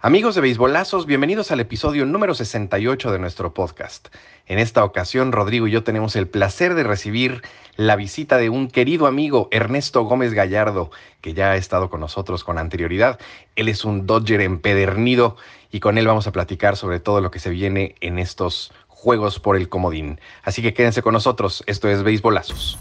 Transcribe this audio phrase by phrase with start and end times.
[0.00, 4.14] Amigos de Beisbolazos, bienvenidos al episodio número 68 de nuestro podcast.
[4.46, 7.42] En esta ocasión, Rodrigo y yo tenemos el placer de recibir
[7.74, 12.44] la visita de un querido amigo, Ernesto Gómez Gallardo, que ya ha estado con nosotros
[12.44, 13.18] con anterioridad.
[13.56, 15.36] Él es un Dodger empedernido
[15.72, 19.40] y con él vamos a platicar sobre todo lo que se viene en estos juegos
[19.40, 20.20] por el comodín.
[20.44, 22.78] Así que quédense con nosotros, esto es Beisbolazos.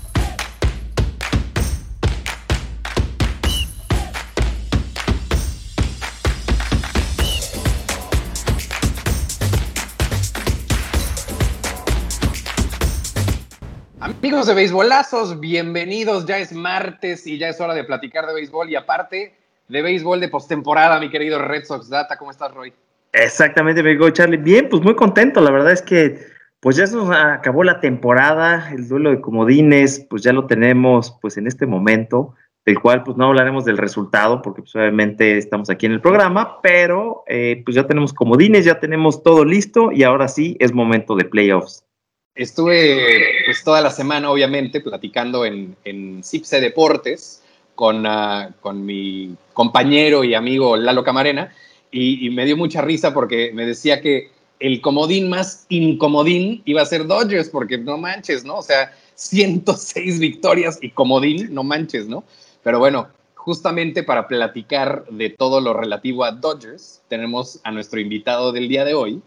[14.37, 16.27] Amigos de beisbolazos, bienvenidos.
[16.27, 19.33] Ya es martes y ya es hora de platicar de béisbol y aparte
[19.67, 22.17] de béisbol de postemporada, mi querido Red Sox Data.
[22.19, 22.71] ¿Cómo estás, Roy?
[23.13, 24.37] Exactamente, vengo Charlie.
[24.37, 25.41] Bien, pues muy contento.
[25.41, 26.19] La verdad es que
[26.59, 31.37] pues ya se acabó la temporada, el duelo de comodines, pues ya lo tenemos pues
[31.37, 35.87] en este momento, del cual pues no hablaremos del resultado porque pues obviamente estamos aquí
[35.87, 40.27] en el programa, pero eh, pues ya tenemos comodines, ya tenemos todo listo y ahora
[40.27, 41.86] sí es momento de playoffs.
[42.37, 47.41] Estuve pues toda la semana, obviamente, platicando en, en CIPSE Deportes
[47.75, 51.51] con, ah, con mi compañero y amigo Lalo Camarena
[51.91, 54.29] y, me dio mucha risa porque me decía que
[54.59, 58.57] el comodín más incomodín iba a ser Dodgers, porque no manches, ¿no?
[58.57, 62.23] O sea, 106 victorias y comodín, no manches, ¿no?
[62.63, 68.51] Pero bueno, justamente para platicar de todo lo relativo a Dodgers, tenemos a nuestro invitado
[68.51, 69.21] del día de hoy,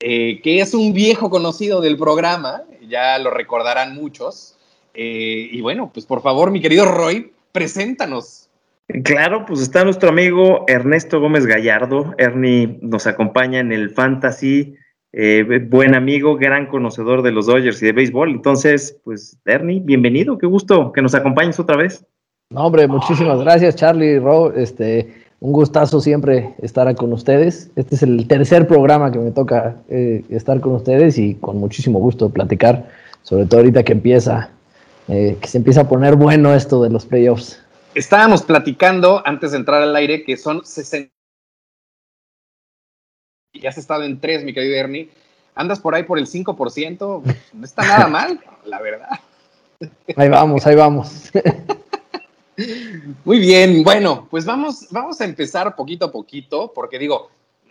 [0.00, 4.56] eh, que es un viejo conocido del programa, ya lo recordarán muchos.
[4.94, 8.48] Eh, y bueno, pues por favor, mi querido Roy, preséntanos.
[9.02, 12.14] Claro, pues está nuestro amigo Ernesto Gómez Gallardo.
[12.18, 14.76] Ernie nos acompaña en el Fantasy,
[15.12, 18.30] eh, buen amigo, gran conocedor de los Dodgers y de béisbol.
[18.30, 22.04] Entonces, pues Ernie, bienvenido, qué gusto que nos acompañes otra vez.
[22.50, 27.70] No, hombre, muchísimas gracias, Charlie, Ro, este, un gustazo siempre estar con ustedes.
[27.76, 31.98] Este es el tercer programa que me toca eh, estar con ustedes y con muchísimo
[31.98, 32.88] gusto platicar,
[33.22, 34.50] sobre todo ahorita que empieza,
[35.08, 37.60] eh, que se empieza a poner bueno esto de los playoffs.
[37.94, 41.12] Estábamos platicando antes de entrar al aire que son 60.
[43.54, 45.10] Ya has estado en tres, mi querido Ernie.
[45.54, 47.22] Andas por ahí por el 5%.
[47.52, 49.20] No está nada mal, la verdad.
[50.16, 51.30] Ahí vamos, ahí vamos.
[53.24, 57.30] Muy bien, bueno, pues vamos, vamos a empezar poquito a poquito, porque digo,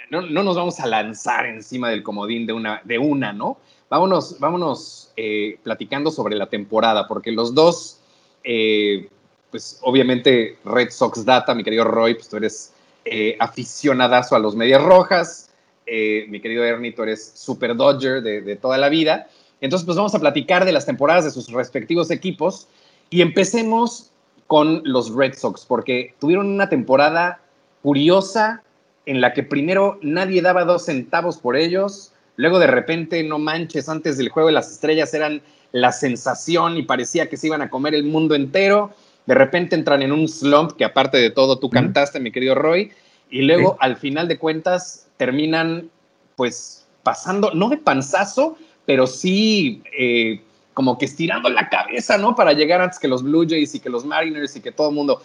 [0.09, 3.57] no, nos vamos a lanzar encima del comodín de una, de una ¿no?
[3.89, 7.99] Vámonos, vámonos eh, platicando sobre la temporada, porque los dos,
[8.43, 9.07] eh,
[9.51, 12.73] pues obviamente Red Sox Data, mi querido Roy, pues tú eres
[13.05, 15.49] eh, aficionadazo a los Medias Rojas,
[15.85, 19.27] mi querido Ernie, tú eres super Dodger de, de toda la vida.
[19.61, 22.67] Entonces, pues vamos a platicar de las temporadas de sus respectivos equipos
[23.09, 24.12] y empecemos
[24.47, 27.39] con los Red Sox, porque tuvieron una temporada
[27.81, 28.61] curiosa
[29.05, 33.89] en la que primero nadie daba dos centavos por ellos, luego de repente, no manches,
[33.89, 37.69] antes del juego de las estrellas eran la sensación y parecía que se iban a
[37.69, 38.91] comer el mundo entero,
[39.25, 42.91] de repente entran en un slump que aparte de todo tú cantaste, mi querido Roy,
[43.29, 45.89] y luego al final de cuentas terminan
[46.35, 49.81] pues pasando, no de panzazo, pero sí...
[49.97, 50.41] Eh,
[50.73, 52.35] como que estirando la cabeza, ¿no?
[52.35, 54.95] Para llegar antes que los Blue Jays y que los Mariners y que todo el
[54.95, 55.21] mundo.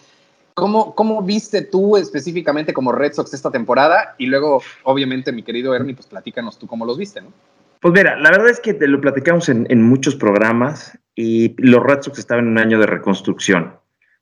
[0.55, 4.17] ¿Cómo, ¿Cómo viste tú específicamente como Red Sox esta temporada?
[4.19, 7.33] Y luego, obviamente, mi querido Ernie, pues platícanos tú cómo los viste, ¿no?
[7.81, 11.83] Pues mira, la verdad es que te lo platicamos en, en muchos programas y los
[11.83, 13.75] Red Sox estaban en un año de reconstrucción.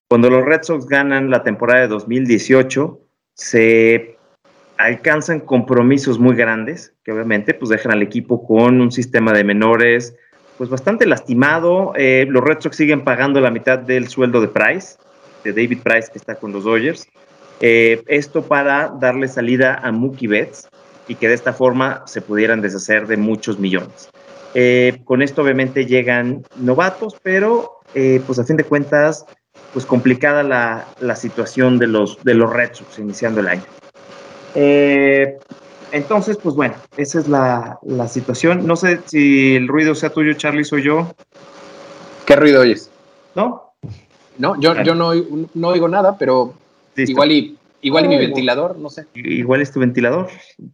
[0.08, 3.00] Cuando los Red Sox ganan la temporada de 2018,
[3.34, 4.16] se
[4.78, 10.14] alcanzan compromisos muy grandes, que obviamente pues dejan al equipo con un sistema de menores,
[10.59, 11.93] pues bastante lastimado.
[11.97, 14.97] Eh, los Red Sox siguen pagando la mitad del sueldo de Price,
[15.44, 17.06] de David Price que está con los Dodgers.
[17.61, 20.69] Eh, esto para darle salida a Mookie Betts
[21.09, 24.11] y que de esta forma se pudieran deshacer de muchos millones.
[24.55, 27.73] Eh, con esto obviamente llegan novatos, pero
[28.27, 29.25] pues a fin de cuentas,
[29.73, 33.62] pues complicada la, la, situación de los, de los Red Sox iniciando el año.
[35.93, 37.79] Entonces, pues bueno, esa es la,
[38.09, 38.67] situación.
[38.67, 41.15] No sé si el ruido sea tuyo, Charlie, soy yo.
[42.27, 42.91] ¿Qué ruido oyes?
[43.35, 43.73] ¿No?
[44.38, 45.12] No, yo, yo no,
[45.55, 46.55] no, oigo nada, pero
[46.97, 49.06] igual y, igual y mi ventilador, no sé.
[49.15, 50.29] Igual es tu ventilador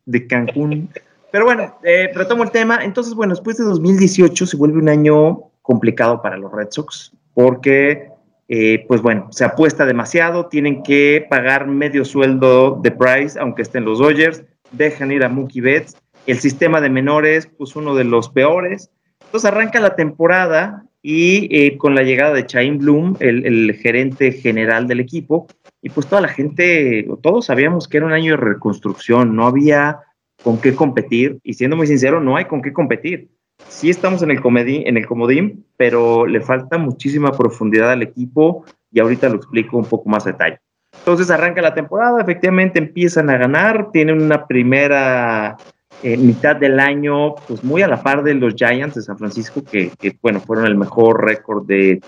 [0.07, 0.89] de Cancún.
[1.31, 2.81] pero bueno, eh, retomo el tema.
[2.83, 8.09] Entonces, bueno, después de 2018 se vuelve un año complicado para los Red Sox porque,
[8.49, 13.85] eh, pues bueno, se apuesta demasiado, tienen que pagar medio sueldo de Price, aunque estén
[13.85, 15.97] los Dodgers dejan ir a Mookie Betts.
[16.27, 18.91] El sistema de menores, pues uno de los peores.
[19.21, 24.87] Entonces arranca la temporada y eh, con la llegada de Chaim Bloom, el, gerente general
[24.87, 25.49] del equipo,
[25.83, 29.99] y pues toda la gente, todos sabíamos que era un año de reconstrucción, no había
[30.45, 33.31] con qué competir, y siendo muy sincero, no hay con qué competir.
[33.69, 38.65] Sí estamos en el, comedín, en el comodín, pero le falta muchísima profundidad al equipo,
[38.93, 40.59] y ahorita lo explico un poco más detalle.
[41.03, 45.57] Entonces arranca la temporada, efectivamente empiezan a ganar, tienen una primera
[46.05, 49.65] en mitad del año, pues muy a la par de los Giants de San Francisco,
[49.65, 49.91] que,
[50.21, 52.01] bueno, fueron el mejor récord de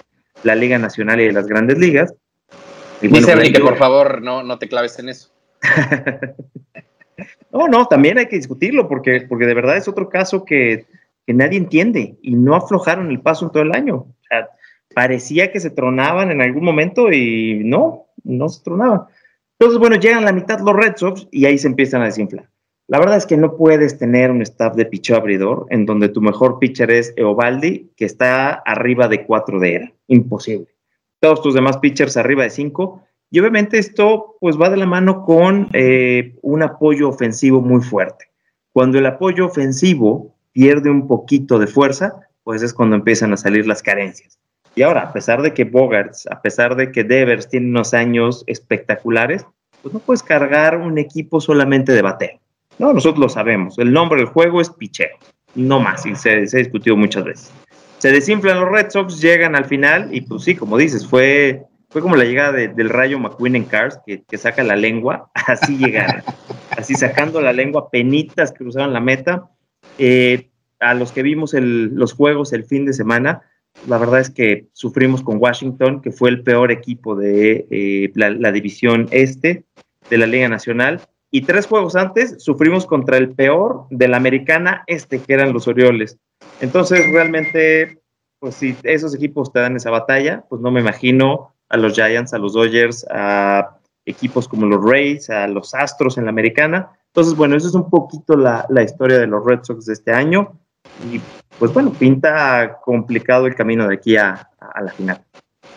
[0.44, 2.14] la Liga Nacional y de las grandes ligas.
[3.02, 5.31] Y Dice pues, que por favor no, no te claves en eso.
[7.52, 10.87] no, no, también hay que discutirlo porque, porque de verdad es otro caso que,
[11.26, 13.97] que nadie entiende y no aflojaron el paso en todo el año.
[13.97, 14.49] O sea,
[14.94, 19.03] parecía que se tronaban en algún momento y no, no se tronaban.
[19.59, 22.49] Entonces, bueno, llegan la mitad los Red Sox y ahí se empiezan a desinflar.
[22.87, 26.21] La verdad es que no puedes tener un staff de picheo abridor en donde tu
[26.21, 29.93] mejor pitcher es Eovaldi, que está arriba de 4 de era.
[30.06, 30.67] Imposible.
[31.21, 33.03] Todos tus demás pitchers arriba de 5.
[33.31, 38.26] Y obviamente esto pues va de la mano con eh, un apoyo ofensivo muy fuerte.
[38.73, 43.67] Cuando el apoyo ofensivo pierde un poquito de fuerza, pues es cuando empiezan a salir
[43.67, 44.38] las carencias.
[44.75, 48.43] Y ahora, a pesar de que Bogarts, a pesar de que Devers tiene unos años
[48.47, 49.47] espectaculares,
[49.82, 52.41] pues no puedes cargar un equipo solamente de bateo.
[52.79, 53.79] No, nosotros lo sabemos.
[53.79, 55.17] El nombre del juego es picheo,
[55.55, 57.53] no más, y se, ha discutido muchas veces.
[57.99, 62.03] Se desinflan los Red Sox, llegan al final, y pues sí, como dices, fue, fue
[62.03, 66.23] como la llegada del rayo McQueen en Cars, que, saca la lengua, así llegaron,
[66.76, 69.50] así sacando la lengua, penitas cruzaron la meta.
[69.99, 70.50] Eh,
[70.81, 73.43] a los que vimos los juegos el fin de semana,
[73.87, 78.53] la verdad es que sufrimos con Washington, que fue el peor equipo de eh, la
[78.53, 79.65] división este
[80.11, 81.01] de la Liga Nacional
[81.35, 85.67] y tres juegos antes sufrimos contra el peor de la americana este, que eran los
[85.67, 86.17] Orioles.
[86.61, 87.99] Entonces, realmente,
[88.39, 92.35] pues si esos equipos te dan esa batalla, pues no me imagino a los Giants,
[92.35, 96.91] a los Dodgers, a equipos como los Rays, a los Astros en la americana.
[97.09, 100.13] Entonces, bueno, eso es un poquito la, la historia de los Red Sox de este
[100.13, 100.61] año.
[101.11, 101.21] Y
[101.59, 105.25] pues bueno, pinta complicado el camino de aquí a, a la final.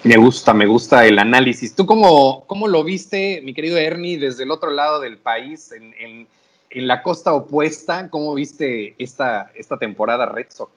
[0.03, 1.75] Me gusta, me gusta el análisis.
[1.75, 6.27] ¿Tú cómo, cómo lo viste, mi querido Ernie, desde el otro lado del país, en,
[6.69, 8.09] la costa opuesta?
[8.09, 10.71] ¿Cómo viste esta, esta temporada Red Sox?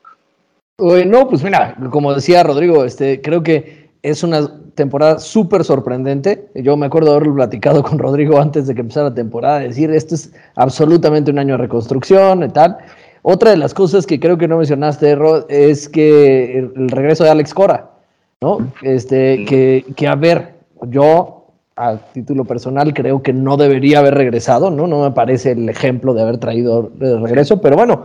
[0.79, 6.49] no, pues mira, como decía Rodrigo, este, creo que es una temporada súper sorprendente.
[6.55, 9.91] Yo me acuerdo de haberlo platicado con Rodrigo antes de que empezara la temporada, decir,
[9.91, 12.79] esto es absolutamente un año de reconstrucción y tal.
[13.23, 17.31] Otra de las cosas que creo que no mencionaste, Rod, es que el regreso de
[17.31, 17.91] Alex Cora.
[18.43, 18.73] ¿no?
[18.81, 20.55] Este, que, que, a ver,
[20.89, 21.41] yo
[21.77, 24.87] a título personal creo que no debería haber regresado, ¿no?
[24.87, 28.05] No me parece el ejemplo de haber traído de regreso, pero bueno,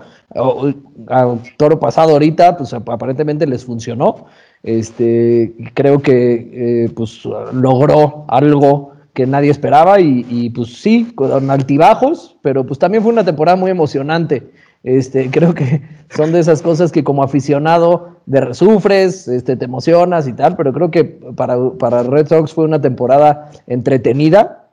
[1.09, 4.25] a toro pasado ahorita, pues aparentemente les funcionó.
[4.61, 7.23] Este, creo que eh, pues
[7.53, 13.13] logró algo que nadie esperaba y, y, pues sí, con altibajos, pero pues también fue
[13.13, 14.51] una temporada muy emocionante.
[14.85, 15.81] Este, creo que
[16.15, 20.71] son de esas cosas que como aficionado de sufres, este, te emocionas y tal, pero
[20.71, 24.69] creo que para, para Red Sox fue una temporada entretenida.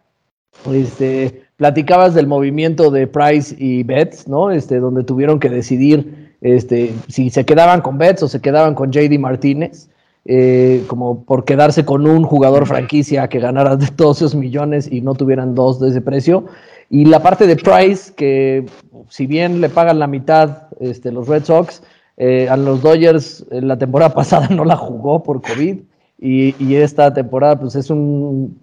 [0.71, 4.51] Este, platicabas del movimiento de Price y Betts, ¿no?
[4.51, 8.93] Este, donde tuvieron que decidir este, si se quedaban con Betts o se quedaban con
[8.93, 9.89] JD Martínez.
[10.25, 15.01] Eh, como por quedarse con un jugador franquicia que ganara de todos esos millones y
[15.01, 16.45] no tuvieran dos de ese precio.
[16.89, 18.67] Y la parte de Price, que
[19.13, 21.83] si bien le pagan la mitad este, los Red Sox,
[22.17, 25.81] eh, a los Dodgers la temporada pasada no la jugó por COVID
[26.19, 28.57] y, esta temporada pues es un,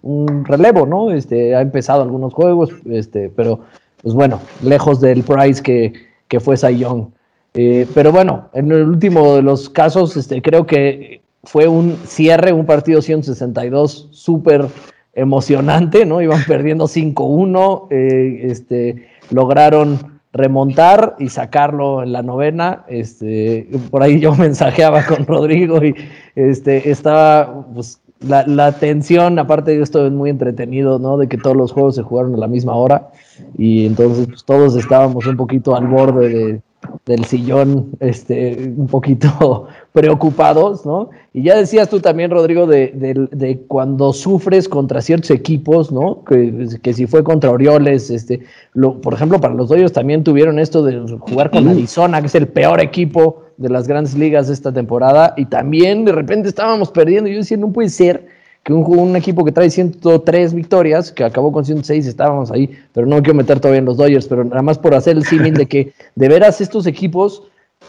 [0.44, 1.12] relevo, ¿no?
[1.12, 3.60] Este, ha empezado algunos juegos, este, pero
[4.02, 5.92] pues bueno, lejos del Price que,
[6.26, 7.10] que fue Cy Young.
[7.54, 12.52] Eh, pero bueno, en el último de los casos, este, creo que fue un cierre,
[12.52, 14.66] un partido 162 súper
[15.14, 16.20] emocionante, ¿no?
[16.20, 22.84] Iban perdiendo 5-1, eh, este, lograron remontar y sacarlo en la novena.
[22.88, 25.94] Este, por ahí yo mensajeaba con Rodrigo y
[26.34, 31.16] este, estaba pues, la, la, tensión, aparte de esto es muy entretenido, ¿no?
[31.16, 33.08] De que todos los juegos se jugaron a la misma hora
[33.56, 36.60] y entonces pues, todos estábamos un poquito al borde de,
[37.06, 41.10] del sillón, este, un poquito preocupados, ¿no?
[41.32, 46.24] Y ya decías tú también, Rodrigo, de, cuando sufres contra ciertos equipos, ¿no?
[46.24, 48.40] Que, si fue contra Orioles, este,
[48.74, 52.34] lo, por ejemplo, para los Dodgers también tuvieron esto de jugar con Arizona, que es
[52.34, 57.28] el peor equipo de las grandes ligas esta temporada, y también de repente estábamos perdiendo.
[57.28, 61.64] Yo decía, no puede ser que un, equipo que trae 103 victorias, que acabó con
[61.64, 64.94] 106, estábamos ahí, pero no quiero meter todavía en los Dodgers, pero nada más por
[64.94, 67.42] hacer el símil de que de veras estos equipos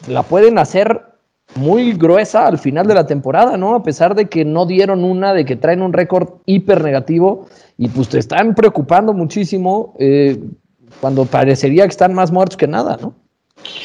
[0.07, 1.01] la pueden hacer
[1.55, 3.75] muy gruesa al final de la temporada, ¿no?
[3.75, 7.47] A pesar de que no dieron una, de que traen un récord hiper negativo
[7.77, 10.39] y pues te están preocupando muchísimo eh,
[11.01, 13.13] cuando parecería que están más muertos que nada, ¿no?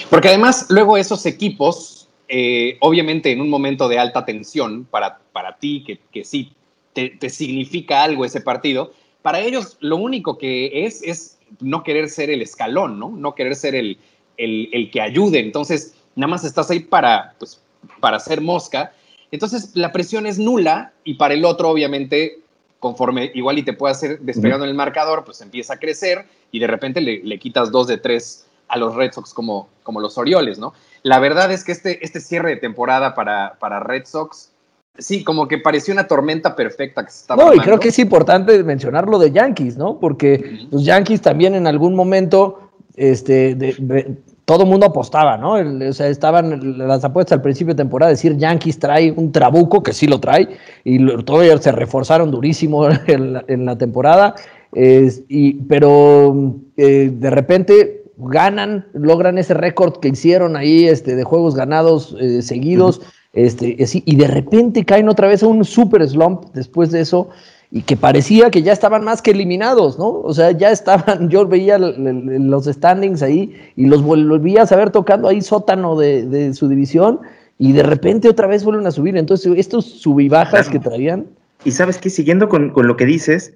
[0.08, 5.56] Porque además luego esos equipos, eh, obviamente en un momento de alta tensión para, para
[5.58, 6.52] ti, que, que sí
[6.96, 12.08] te, te, significa algo ese partido, para ellos lo único que es es no querer
[12.08, 13.10] ser el escalón, ¿no?
[13.10, 13.98] No querer ser el,
[14.38, 15.40] el, el que ayude.
[15.40, 17.62] Entonces, nada más estás ahí para, pues,
[18.00, 18.94] para hacer mosca.
[19.30, 22.38] Entonces, la presión es nula y para el otro, obviamente,
[22.80, 26.60] conforme igual y te puede hacer despegando en el marcador, pues empieza a crecer y
[26.60, 30.16] de repente le, le, quitas dos de tres a los Red Sox como, como los
[30.16, 30.72] Orioles, ¿no?
[31.02, 34.50] La verdad es que este, este cierre de temporada para, para Red Sox,
[34.98, 37.62] sí, como que pareció una tormenta perfecta que se estaba No, armando.
[37.62, 39.98] y creo que es importante mencionar lo de Yankees, ¿no?
[39.98, 40.68] Porque uh -huh.
[40.72, 42.58] los Yankees también en algún momento,
[42.96, 45.58] este, de, de, todo mundo apostaba, ¿no?
[45.58, 49.82] El, o sea, estaban las apuestas al principio de temporada, decir Yankees trae un trabuco,
[49.82, 50.48] que sí lo trae,
[50.84, 54.34] y lo, todavía se reforzaron durísimo en la, en la temporada,
[54.72, 61.24] eh, y, pero eh, de repente ganan, logran ese récord que hicieron ahí este, de
[61.24, 63.06] juegos ganados eh, seguidos, uh -huh.
[63.36, 67.28] Este, y de repente caen otra vez a un super slump después de eso,
[67.70, 70.08] y que parecía que ya estaban más que eliminados, ¿no?
[70.08, 75.28] O sea, ya estaban, yo veía los standings ahí y los volvía a saber tocando
[75.28, 77.20] ahí sótano de, de, su división
[77.58, 79.16] y de repente otra vez vuelven a subir.
[79.16, 80.70] Entonces, estos sub y bajas claro.
[80.70, 81.26] que traían.
[81.64, 83.52] Y sabes qué, siguiendo con, con, lo que dices,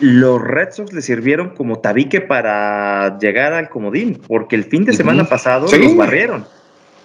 [0.00, 4.94] los Red Sox le sirvieron como tabique para llegar al comodín, porque el fin de
[4.94, 5.28] semana uh -huh.
[5.28, 5.78] pasado sí.
[5.78, 6.46] los barrieron.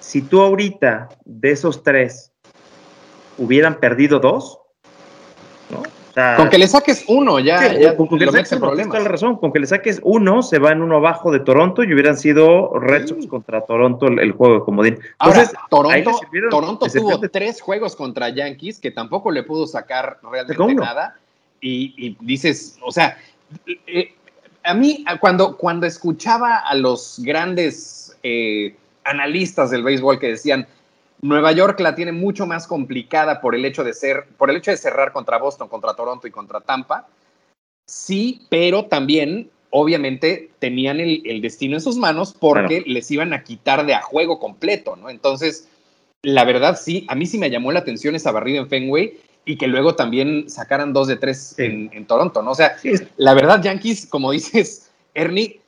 [0.05, 2.31] Si tú ahorita de esos tres
[3.39, 4.59] hubieran perdido dos,
[6.13, 8.75] sea, con que le saques uno, ya, sí, ya con, con que le saques uno,
[8.75, 12.17] la razón, con que le saques uno, se van uno abajo de Toronto y hubieran
[12.17, 13.27] sido Red Sox sí.
[13.27, 14.99] contra Toronto el, el, juego de comodín.
[15.19, 16.19] Entonces, Ahora, Toronto,
[16.51, 17.27] Toronto tuvo de...
[17.27, 21.17] tres juegos contra Yankees que tampoco le pudo sacar realmente nada.
[21.59, 23.17] Y, y, dices, o sea,
[23.87, 24.13] eh,
[24.63, 30.67] a mí cuando, cuando escuchaba a los grandes eh, analistas del béisbol que decían,
[31.21, 34.71] Nueva York la tiene mucho más complicada por el hecho de ser, por el hecho
[34.71, 37.07] de cerrar contra Boston, contra Toronto y contra Tampa.
[37.87, 43.43] Sí, pero también, obviamente, tenían el, el destino en sus manos porque les iban a
[43.43, 45.09] quitar de a juego completo, ¿no?
[45.09, 45.69] Entonces,
[46.21, 49.57] la verdad, sí, a mí sí me llamó la atención esa barrida en Fenway y
[49.57, 51.63] que luego también sacaran dos de tres sí.
[51.63, 52.51] en, en, Toronto, ¿no?
[52.51, 52.93] O sea, sí.
[53.17, 55.61] la verdad, Yankees, como dices, Ernie,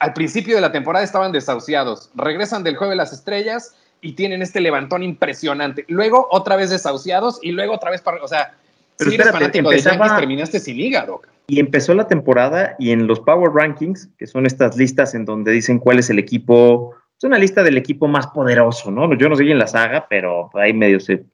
[0.00, 4.40] al principio de la temporada estaban desahuciados, regresan del juego de las estrellas y tienen
[4.40, 5.84] este levantón impresionante.
[5.88, 8.54] Luego otra vez desahuciados y luego otra vez para, o sea,
[8.96, 11.20] Pero si espérate, eres fanático empezaba, de Yankees terminaste sin hígado.
[11.46, 15.52] Y empezó la temporada y en los Power Rankings, que son estas listas en donde
[15.52, 19.12] dicen cuál es el equipo, es una lista del equipo más poderoso, ¿no?
[19.14, 21.24] Yo no sé en la saga, pero ahí medio se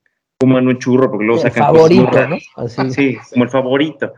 [0.40, 2.36] fuman un churro porque luego el sacan favorito, cosas ¿no?
[2.56, 2.90] Así.
[2.90, 4.12] Sí, como el favorito.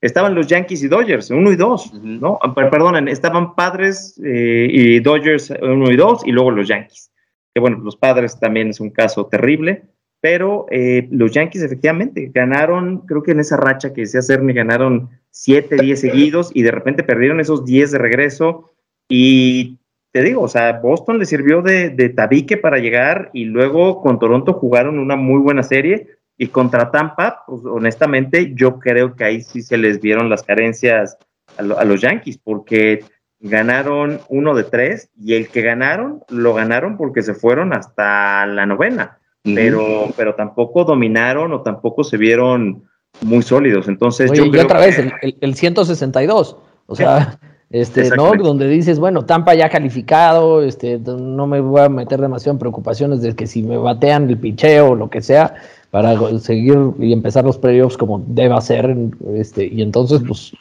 [0.00, 2.20] Estaban los Yankees y Dodgers, uno y dos, uh -huh.
[2.20, 2.38] ¿no?
[2.54, 7.10] Perdonen, estaban Padres eh, y Dodgers, uno y dos, y luego los Yankees
[7.54, 9.82] que bueno, los padres también es un caso terrible,
[10.20, 15.10] pero eh, los Yankees efectivamente ganaron, creo que en esa racha que decía Cerny, ganaron
[15.30, 18.70] 7, 10 seguidos y de repente perdieron esos 10 de regreso
[19.08, 19.78] y
[20.12, 24.18] te digo, o sea, Boston le sirvió de, de tabique para llegar y luego con
[24.18, 26.08] Toronto jugaron una muy buena serie
[26.40, 31.18] y contra Tampa, pues honestamente yo creo que ahí sí se les vieron las carencias
[31.58, 33.04] a, lo, a los Yankees porque
[33.40, 38.64] ganaron uno de tres y el que ganaron lo ganaron porque se fueron hasta la
[38.64, 39.54] novena, uh -huh.
[39.54, 42.84] pero, pero tampoco dominaron o tampoco se vieron
[43.20, 43.86] muy sólidos.
[43.86, 44.86] Entonces, Oye, yo creo otra que...
[44.86, 46.56] vez, el, el, el, 162,
[46.86, 48.32] o sea, este, ¿no?
[48.32, 53.20] Donde dices, bueno, Tampa ya calificado, este, no me voy a meter demasiado en preocupaciones
[53.20, 55.54] de que si me batean el picheo o lo que sea,
[55.90, 58.96] para seguir y empezar los playoffs como deba ser,
[59.34, 60.52] este, y entonces, pues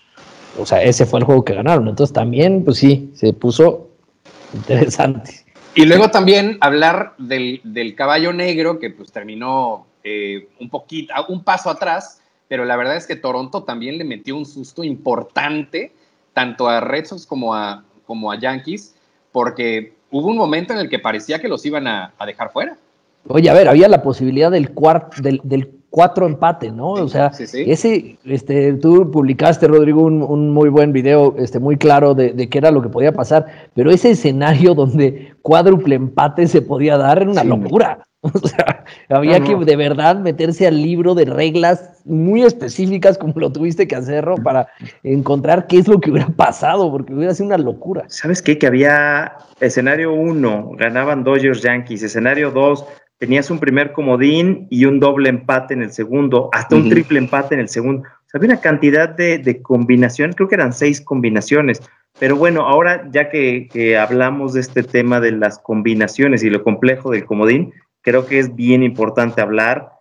[0.59, 1.88] o sea, ese fue el juego que ganaron.
[1.88, 3.89] Entonces también, pues sí, se puso
[4.53, 5.45] interesante.
[5.75, 11.43] Y luego también hablar del, del caballo negro que pues terminó eh, un poquito, un
[11.43, 15.93] paso atrás, pero la verdad es que Toronto también le metió un susto importante
[16.33, 18.95] tanto a Red Sox como a, como a Yankees,
[19.31, 22.77] porque hubo un momento en el que parecía que los iban a, a dejar fuera.
[23.31, 26.91] Oye, a ver, había la posibilidad del, cuarto del, del cuatro empate, ¿no?
[26.91, 27.63] O sea, sí, sí.
[27.67, 32.50] ese, este, tú publicaste, Rodrigo, un, un, muy buen video, este, muy claro de, de,
[32.50, 33.45] qué era lo que podía pasar,
[33.75, 38.00] pero ese escenario donde cuádruple empate se podía dar era una locura.
[38.21, 43.50] O sea, había que de verdad meterse al libro de reglas muy específicas como lo
[43.50, 44.67] tuviste que hacerlo para
[45.03, 48.03] encontrar qué es lo que hubiera pasado, porque hubiera sido una locura.
[48.07, 48.57] ¿Sabes qué?
[48.57, 52.86] Que había escenario 1, ganaban Dodgers Yankees, escenario 2,
[53.19, 57.53] tenías un primer comodín y un doble empate en el segundo, hasta un triple empate
[57.53, 58.03] en el segundo.
[58.03, 61.81] O sea, había una cantidad de, de combinación, creo que eran seis combinaciones.
[62.17, 66.63] Pero bueno, ahora ya que, que, hablamos de este tema de las combinaciones y lo
[66.63, 69.91] complejo del comodín, creo que es bien importante hablar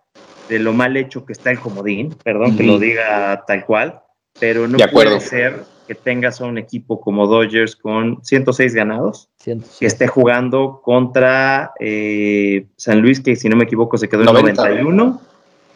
[0.47, 4.01] de lo mal hecho que está el comodín, perdón que lo diga tal cual,
[4.39, 9.79] pero no puede ser que tengas a un equipo como Dodgers con 106 ganados, 106.
[9.79, 14.27] que esté jugando contra eh, San Luis, que si no me equivoco se quedó en
[14.27, 14.61] 90.
[14.61, 15.19] 91,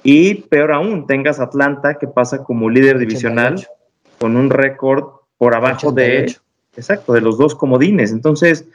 [0.04, 3.70] y peor aún, tengas Atlanta, que pasa como líder divisional 88.
[4.20, 5.04] con un récord
[5.40, 5.96] por abajo 88.
[5.96, 8.12] de, exacto, de los dos comodines.
[8.12, 8.68] Entonces,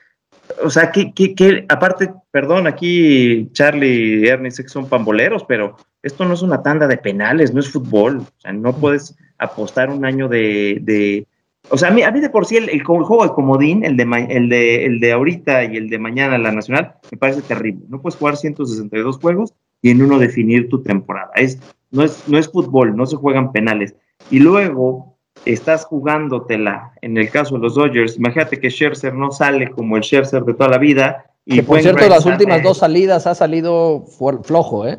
[0.62, 5.44] o sea, que, que, que, aparte, perdón, aquí Charlie y Ernie sé que son pamboleros,
[5.44, 8.18] pero esto no es una tanda de penales, no es fútbol.
[8.18, 10.78] O sea, no puedes apostar un año de.
[10.82, 11.26] de
[11.70, 13.96] o sea, a mí, a mí de por sí el, el, juego de comodín, el
[13.96, 17.84] de, el, de, el de ahorita y el de mañana, la nacional, me parece terrible.
[17.88, 21.30] No puedes jugar 162 juegos y en uno definir tu temporada.
[21.34, 23.94] Es, no, es, no es fútbol, no se juegan penales.
[24.30, 25.17] Y luego
[25.52, 30.02] estás jugándotela, en el caso de los Dodgers, imagínate que Scherzer no sale como el
[30.02, 31.24] Scherzer de toda la vida.
[31.44, 34.04] Y que por cierto, las últimas dos salidas ha salido
[34.44, 34.98] flojo, ¿eh?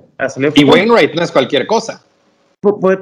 [0.56, 2.04] y Wainwright no es cualquier cosa.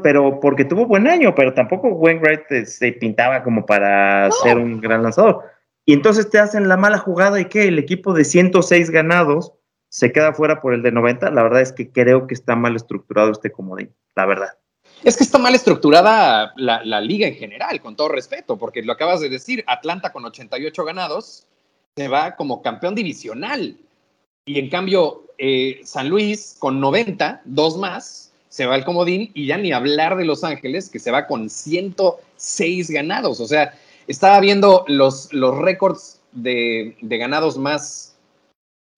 [0.03, 4.31] Pero porque tuvo buen año, pero tampoco Wainwright se pintaba como para no.
[4.33, 5.43] ser un gran lanzador.
[5.85, 9.53] Y entonces te hacen la mala jugada y que el equipo de 106 ganados
[9.89, 11.31] se queda fuera por el de 90.
[11.31, 14.49] La verdad es que creo que está mal estructurado este comodín, la verdad.
[15.03, 18.93] Es que está mal estructurada la, la, liga en general, con todo respeto, porque lo
[18.93, 21.45] acabas de decir, Atlanta con 88 ganados
[21.95, 23.77] se va como campeón divisional.
[24.45, 29.47] Y en cambio, eh, San Luis con 90, dos más, se va al comodín y
[29.47, 33.39] ya ni hablar de Los Ángeles, que se va con 106 ganados.
[33.39, 33.73] O sea,
[34.07, 38.15] estaba viendo los, los récords de, de ganados más,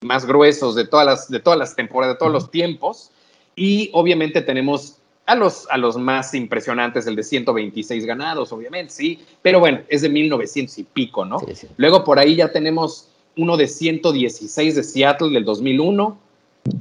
[0.02, 3.10] más gruesos de todas las, de todas las temporadas, de todos los tiempos.
[3.56, 4.99] Y obviamente tenemos
[5.30, 10.02] a los, a los más impresionantes, el de 126 ganados, obviamente, sí, pero bueno, es
[10.02, 11.38] de 1900 y pico, ¿no?
[11.38, 11.66] Sí, sí.
[11.76, 13.06] Luego por ahí ya tenemos
[13.36, 16.18] uno de 116 de Seattle del 2001,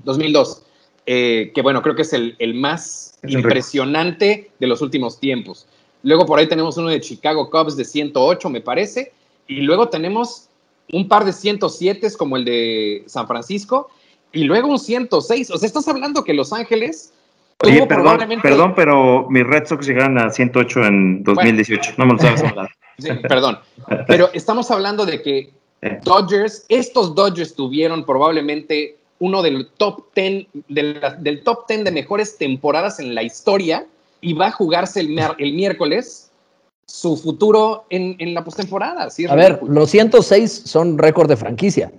[0.03, 0.63] 2002,
[1.05, 5.67] eh, que bueno, creo que es el, el más es impresionante de los últimos tiempos.
[6.01, 9.13] Luego por ahí tenemos uno de Chicago Cubs de 108, me parece,
[9.47, 10.47] y luego tenemos
[10.91, 13.91] un par de 107 como el de San Francisco,
[14.31, 15.51] y luego un 106.
[15.51, 17.13] O sea, estás hablando que Los Ángeles
[17.63, 18.47] Oye, perdón, probablemente...
[18.47, 21.81] perdón, pero mis Red Sox llegaron a 108 en 2018.
[21.81, 22.69] Bueno, no me lo sabes hablar.
[22.99, 23.57] Sí, perdón.
[24.07, 25.53] Pero estamos hablando de que
[26.03, 32.37] Dodgers, estos Dodgers tuvieron probablemente uno del top 10, del, del top 10 de mejores
[32.37, 33.85] temporadas en la historia
[34.19, 36.29] y va a jugarse el, el miércoles
[36.85, 39.09] su futuro en, en la postemporada.
[39.09, 39.25] ¿sí?
[39.27, 41.91] A ver, los 106 son récord de franquicia.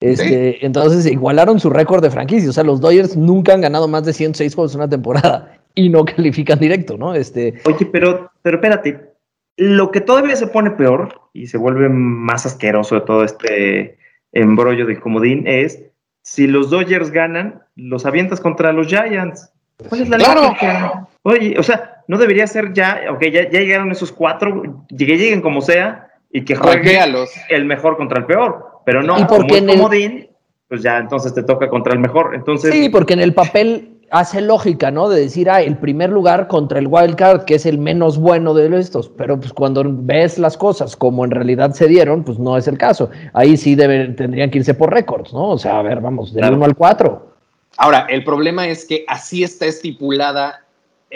[0.00, 0.58] Este, sí.
[0.62, 2.50] Entonces igualaron su récord de franquicia.
[2.50, 5.88] O sea, los Dodgers nunca han ganado más de 106 juegos en una temporada y
[5.88, 7.14] no califican directo, ¿no?
[7.14, 7.54] Este...
[7.64, 9.14] Oye, pero, pero espérate.
[9.56, 13.98] Lo que todavía se pone peor y se vuelve más asqueroso de todo este
[14.32, 15.80] embrollo del comodín es
[16.22, 19.50] si los Dodgers ganan, los avientas contra los Giants.
[19.88, 20.42] ¿Cuál es la claro.
[20.42, 21.08] lógica?
[21.22, 25.40] Oye, o sea, no debería ser ya, ok, ya, ya llegaron esos cuatro, que lleguen
[25.40, 27.14] como sea y que jueguen
[27.48, 28.73] el mejor contra el peor.
[28.84, 30.30] Pero no, ¿Y porque como es comodín, el...
[30.68, 32.34] pues ya entonces te toca contra el mejor.
[32.34, 35.08] Entonces, sí, porque en el papel hace lógica, ¿no?
[35.08, 38.54] De decir, ah, el primer lugar contra el wild card, que es el menos bueno
[38.54, 39.08] de estos.
[39.08, 42.78] Pero pues cuando ves las cosas como en realidad se dieron, pues no es el
[42.78, 43.10] caso.
[43.32, 45.50] Ahí sí deben, tendrían que irse por récords, ¿no?
[45.50, 46.56] O sea, a ver, vamos, del claro.
[46.56, 47.34] 1 al 4.
[47.76, 50.63] Ahora, el problema es que así está estipulada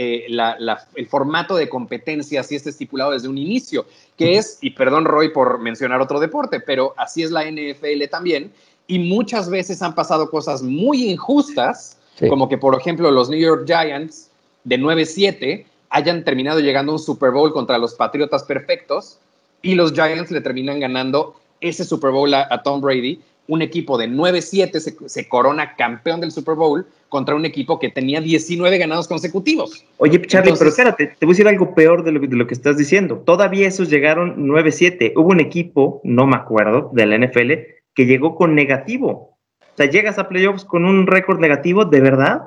[0.01, 3.85] eh, la, la, el formato de competencia así está estipulado desde un inicio,
[4.17, 8.53] que es, y perdón Roy por mencionar otro deporte, pero así es la NFL también,
[8.87, 12.29] y muchas veces han pasado cosas muy injustas, sí.
[12.29, 14.31] como que por ejemplo los New York Giants
[14.63, 19.19] de 9-7 hayan terminado llegando a un Super Bowl contra los Patriotas perfectos,
[19.63, 23.99] y los Giants le terminan ganando ese Super Bowl a, a Tom Brady, un equipo
[23.99, 28.79] de 9-7 se, se, corona campeón del Super Bowl contra un equipo que tenía 19
[28.79, 29.85] ganados consecutivos.
[29.97, 32.47] Oye, Charlie, Entonces, pero espérate, te voy a decir algo peor de lo, de lo
[32.47, 33.23] que estás diciendo.
[33.25, 35.15] Todavía esos llegaron 9-7.
[35.17, 37.53] Hubo un equipo, no me acuerdo, de la NFL,
[37.95, 39.39] que llegó con negativo.
[39.61, 42.43] O sea, llegas a playoffs con un récord negativo, ¿de verdad?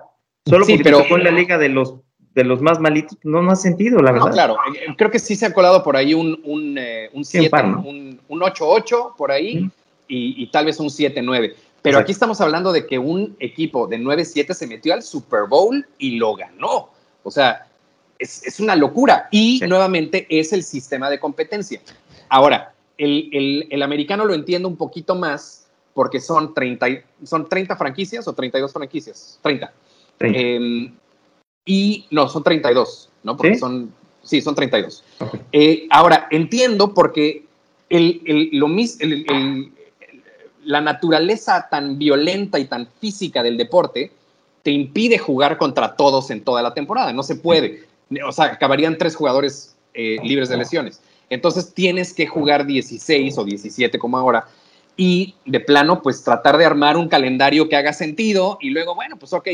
[0.46, 1.96] Solo sí, porque pero, te tocó en la liga de los
[2.34, 4.28] de los más malitos, no, no ha sentido, la verdad.
[4.28, 4.58] No, claro,
[4.98, 7.50] creo que sí se ha colado por ahí un, un, eh, un 7,
[7.84, 9.64] un, un 8-8 por ahí.
[9.64, 9.72] ¿Mm?
[10.12, 11.56] Y, y, tal vez un 7-9.
[11.82, 15.86] Pero aquí estamos hablando de que un equipo de 9-7 se metió al Super Bowl
[15.98, 16.90] y lo ganó.
[17.24, 17.68] O sea,
[18.20, 19.28] es, una locura.
[19.32, 21.82] Y nuevamente es el sistema de competencia.
[22.30, 26.88] Ahora, el, el, americano lo entiendo un poquito más porque son 30,
[27.24, 29.40] son 30 franquicias o 32 franquicias.
[29.42, 29.74] 30.
[30.20, 30.94] Em,
[31.66, 33.36] y no, son 32, ¿no?
[33.36, 35.04] Porque son, sí, son 32.
[35.52, 37.46] Eh, ahora, entiendo porque
[37.90, 39.72] el, el, lo el,
[40.64, 44.12] la naturaleza tan violenta y tan física del deporte
[44.64, 47.14] te impide jugar contra todos en toda la temporada.
[47.14, 47.86] No se puede.
[48.26, 51.02] O sea, acabarían tres jugadores eh, libres de lesiones.
[51.30, 54.48] Entonces tienes que jugar 16 o 17 como ahora
[54.98, 59.18] y de plano, pues tratar de armar un calendario que haga sentido y luego, bueno,
[59.18, 59.48] pues ok,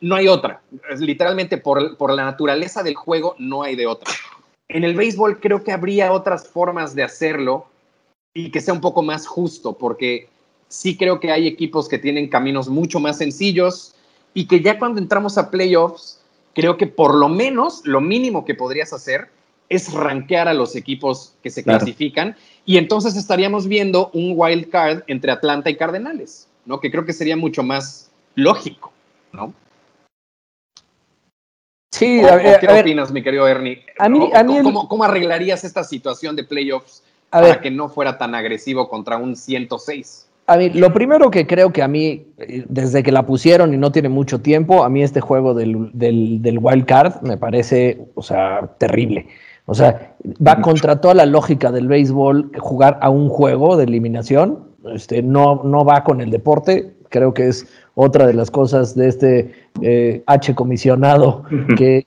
[0.00, 0.60] no hay otra.
[0.98, 4.12] Literalmente por, por la naturaleza del juego no hay de otra.
[4.68, 7.66] En el béisbol creo que habría otras formas de hacerlo
[8.34, 10.28] y que sea un poco más justo, porque
[10.70, 13.94] sí creo que hay equipos que tienen caminos mucho más sencillos
[14.32, 16.20] y que ya cuando entramos a playoffs,
[16.54, 19.28] creo que por lo menos lo mínimo que podrías hacer
[19.68, 25.02] es rankear a los equipos que se clasifican y entonces estaríamos viendo un wild card
[25.06, 26.80] entre Atlanta y Cardenales, ¿no?
[26.80, 28.92] Que creo que sería mucho más lógico,
[29.32, 29.52] ¿no?
[31.92, 32.22] Sí,
[32.60, 33.84] ¿Qué opinas, mi querido Ernie?
[33.98, 40.29] ¿Cómo, arreglarías esta situación de playoffs para que no fuera tan agresivo contra un 106?
[40.50, 43.76] A mí, lo primero que creo que a mí, eh, desde que la pusieron y
[43.76, 48.22] no tiene mucho tiempo, a mí este juego del, del, wild card me parece, o
[48.22, 49.28] sea, terrible.
[49.66, 50.12] O sea,
[50.44, 54.64] va contra toda la lógica del béisbol jugar a un juego de eliminación.
[54.92, 56.94] Este, no, no va con el deporte.
[57.10, 59.52] Creo que es otra de las cosas de este
[59.82, 61.44] eh, H comisionado,
[61.76, 62.04] que,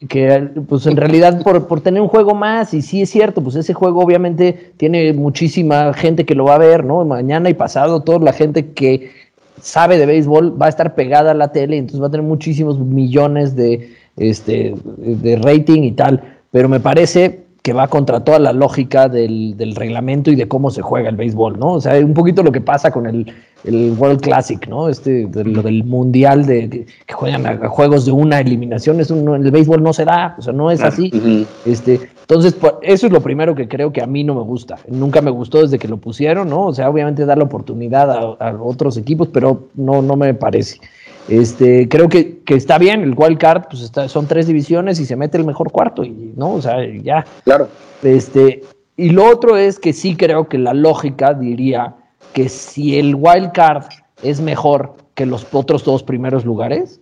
[0.67, 3.73] pues en realidad por, por, tener un juego más, y sí es cierto, pues ese
[3.73, 7.03] juego obviamente tiene muchísima gente que lo va a ver, ¿no?
[7.05, 9.11] Mañana y pasado, toda la gente que
[9.59, 12.79] sabe de béisbol va a estar pegada a la tele, entonces va a tener muchísimos
[12.79, 16.21] millones de, este, de rating y tal,
[16.51, 20.69] pero me parece que va contra toda la lógica del, del, reglamento y de cómo
[20.69, 21.71] se juega el béisbol, ¿no?
[21.71, 24.89] O sea, un poquito lo que pasa con el, el World Classic, ¿no?
[24.89, 29.51] Este, lo del mundial de que, juegan a, juegos de una eliminación, es un, el
[29.51, 31.47] béisbol no se da, o sea, no es así.
[31.65, 34.77] este, entonces, eso es lo primero que creo que a mí no me gusta.
[34.87, 36.67] Nunca me gustó desde que lo pusieron, ¿no?
[36.67, 40.79] O sea, obviamente dar la oportunidad a, a otros equipos, pero no, no me parece.
[41.27, 45.15] Este, creo que, está bien, el wild card, pues está, son tres divisiones y se
[45.15, 46.53] mete el mejor cuarto, y, ¿no?
[46.55, 47.25] O sea, ya.
[47.43, 47.69] Claro.
[48.01, 48.61] Este,
[48.97, 51.95] y lo otro es que sí creo que la lógica diría
[52.33, 53.85] que si el wild card
[54.21, 56.99] es mejor que los otros dos primeros lugares,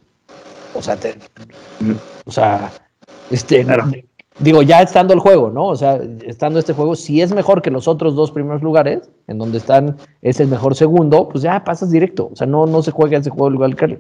[0.74, 0.98] o sea,
[2.26, 2.72] o sea,
[3.30, 3.66] este,
[4.40, 5.68] digo, ya estando el juego, ¿no?
[5.68, 9.38] O sea, estando este juego, si es mejor que los otros dos primeros lugares, en
[9.38, 12.30] donde están, es el mejor segundo, pues ya pasas directo.
[12.32, 13.98] O sea, no, no se juega ese juego el wild card.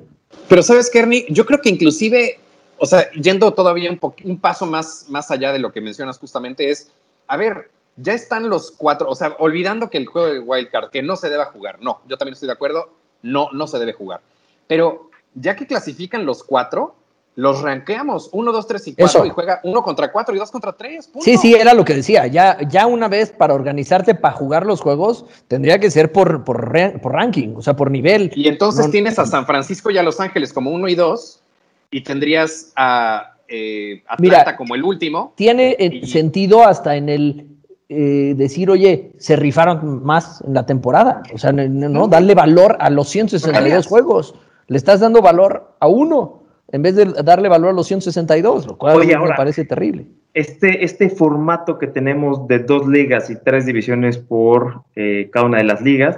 [0.47, 2.39] Pero sabes, Kerny, yo creo que inclusive,
[2.77, 6.69] o sea, yendo todavía un, un paso más, más allá de lo que mencionas justamente,
[6.69, 6.91] es,
[7.27, 7.69] a ver,
[8.01, 11.29] ya están los cuatro, o sea, olvidando que el juego de Wildcard, que no se
[11.29, 12.89] deba jugar, no, yo también estoy de acuerdo,
[13.21, 14.21] no, no se debe jugar.
[14.67, 16.95] Pero ya que clasifican los cuatro,
[17.35, 20.73] los ranqueamos uno, dos, tres y cuatro y juega uno contra cuatro y dos contra
[20.73, 21.09] tres.
[21.21, 22.27] Sí, sí, era lo que decía.
[22.27, 26.73] Ya, ya una vez para organizarte para jugar los juegos, tendría que ser por, por,
[26.73, 28.31] ranking, o sea, por nivel.
[28.35, 31.41] Y entonces tienes a San Francisco y a Los Ángeles como uno y dos,
[31.89, 35.33] y tendrías a eh, Atlanta como el último.
[35.35, 37.50] Tiene eh, sentido hasta en el
[37.93, 41.23] eh, decir, oye, se rifaron más en la temporada.
[41.33, 44.33] O sea, no, darle valor a los 162 juegos.
[44.67, 48.77] Le estás dando valor a uno en vez de darle valor a los 162, lo
[48.77, 50.07] cual me parece terrible.
[50.33, 55.57] Este, este formato que tenemos de dos ligas y tres divisiones por eh, cada una
[55.57, 56.17] de las ligas,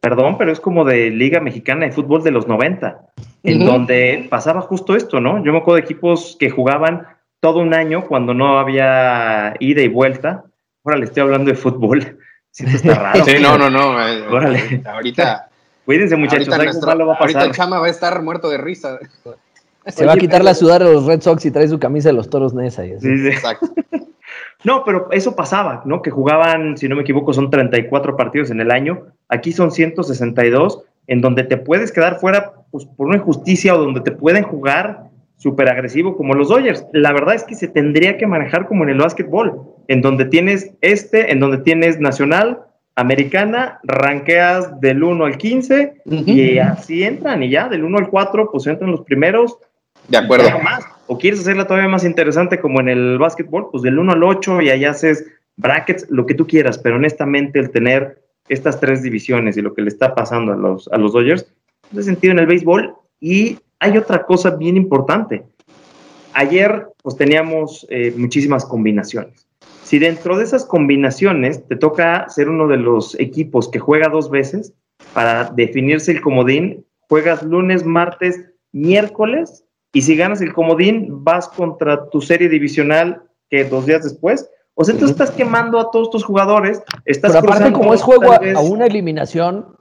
[0.00, 3.06] perdón, pero es como de Liga Mexicana de Fútbol de los 90,
[3.42, 5.44] en donde pasaba justo esto, ¿no?
[5.44, 7.08] Yo me acuerdo de equipos que jugaban
[7.40, 10.44] todo un año cuando no había ida y vuelta.
[10.88, 12.18] Ahora le estoy hablando de fútbol.
[12.50, 13.22] Siento está raro.
[13.22, 14.08] Sí, no, no, no.
[14.08, 14.82] Eh, Órale.
[14.86, 15.50] Ahorita.
[15.84, 16.48] Cuídense, muchachos.
[16.48, 18.98] Ahorita, va a ahorita el Chama va a estar muerto de risa.
[19.86, 22.14] Se va a quitar la sudar de los Red Sox y trae su camisa de
[22.14, 22.82] los toros Nesa.
[22.82, 23.28] Sí, sí.
[23.28, 23.70] Exacto.
[24.64, 26.02] No, pero eso pasaba, ¿no?
[26.02, 29.06] Que jugaban, si no me equivoco, son 34 partidos en el año.
[29.28, 34.00] Aquí son 162, en donde te puedes quedar fuera pues, por una injusticia o donde
[34.00, 35.04] te pueden jugar
[35.38, 36.84] súper agresivo como los Dodgers.
[36.92, 40.72] La verdad es que se tendría que manejar como en el básquetbol, en donde tienes
[40.82, 42.60] este, en donde tienes nacional,
[42.96, 48.50] americana, ranqueas del 1 al 15 y así entran y ya, del 1 al 4
[48.50, 49.58] pues entran los primeros
[50.08, 50.48] de acuerdo.
[51.06, 54.62] O quieres hacerla todavía más interesante como en el básquetbol, pues del 1 al 8
[54.62, 55.24] y ahí haces
[55.56, 59.82] brackets, lo que tú quieras, pero honestamente el tener estas tres divisiones y lo que
[59.82, 61.46] le está pasando a los, a los Dodgers,
[61.92, 62.94] ese sentido en el béisbol.
[63.20, 65.44] Y hay otra cosa bien importante.
[66.34, 69.48] Ayer pues teníamos eh, muchísimas combinaciones.
[69.82, 74.30] Si dentro de esas combinaciones te toca ser uno de los equipos que juega dos
[74.30, 74.74] veces
[75.14, 82.10] para definirse el comodín, juegas lunes, martes, miércoles y si ganas el comodín vas contra
[82.10, 84.50] tu serie divisional que dos días después.
[84.74, 86.80] O sea, tú estás quemando a todos tus jugadores.
[87.04, 89.74] Estás Pero aparte, como es juego a, una eliminación,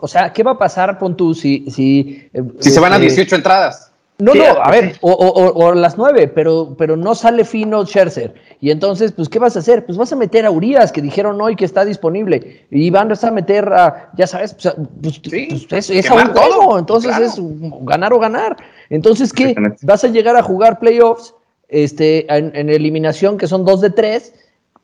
[0.00, 1.70] o sea, ¿qué va a pasar, con tú, si...
[1.70, 3.88] Si, eh, si se van a 18 este, entradas.
[4.20, 8.34] No, no, a ver, o, o, las nueve, pero, pero no sale fino Scherzer.
[8.60, 9.86] Y entonces, pues, ¿qué vas a hacer?
[9.86, 12.66] Pues vas a meter a Urias, que dijeron hoy que está disponible.
[12.72, 14.74] Y van a meter a, ya sabes, pues,
[15.20, 16.80] pues, pues es, a un juego.
[16.80, 17.36] Entonces es
[17.82, 18.56] ganar o ganar.
[18.90, 19.54] Entonces, ¿qué?
[19.82, 21.32] Vas a llegar a jugar playoffs
[21.68, 24.34] este, en, eliminación, que son dos de tres,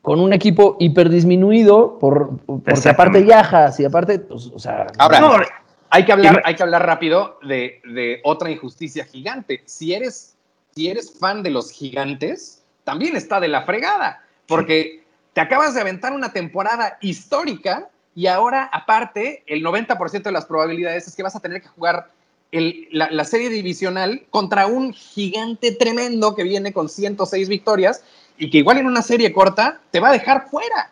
[0.05, 4.85] con un equipo hiperdisminuido, por, porque aparte viajas y aparte, pues, o sea.
[4.99, 5.47] Ahora,
[5.89, 9.63] hay que hablar, hay que hablar rápido de, otra injusticia gigante.
[9.65, 10.35] Si eres,
[10.75, 15.81] si eres fan de los gigantes, también está de la fregada, porque te acabas de
[15.81, 21.35] aventar una temporada histórica y ahora, aparte, el 90% de las probabilidades es que vas
[21.35, 22.11] a tener que jugar
[22.51, 28.03] la, serie divisional contra un gigante tremendo que viene con 106 victorias
[28.37, 30.91] y que igual en una serie corta te va a dejar fuera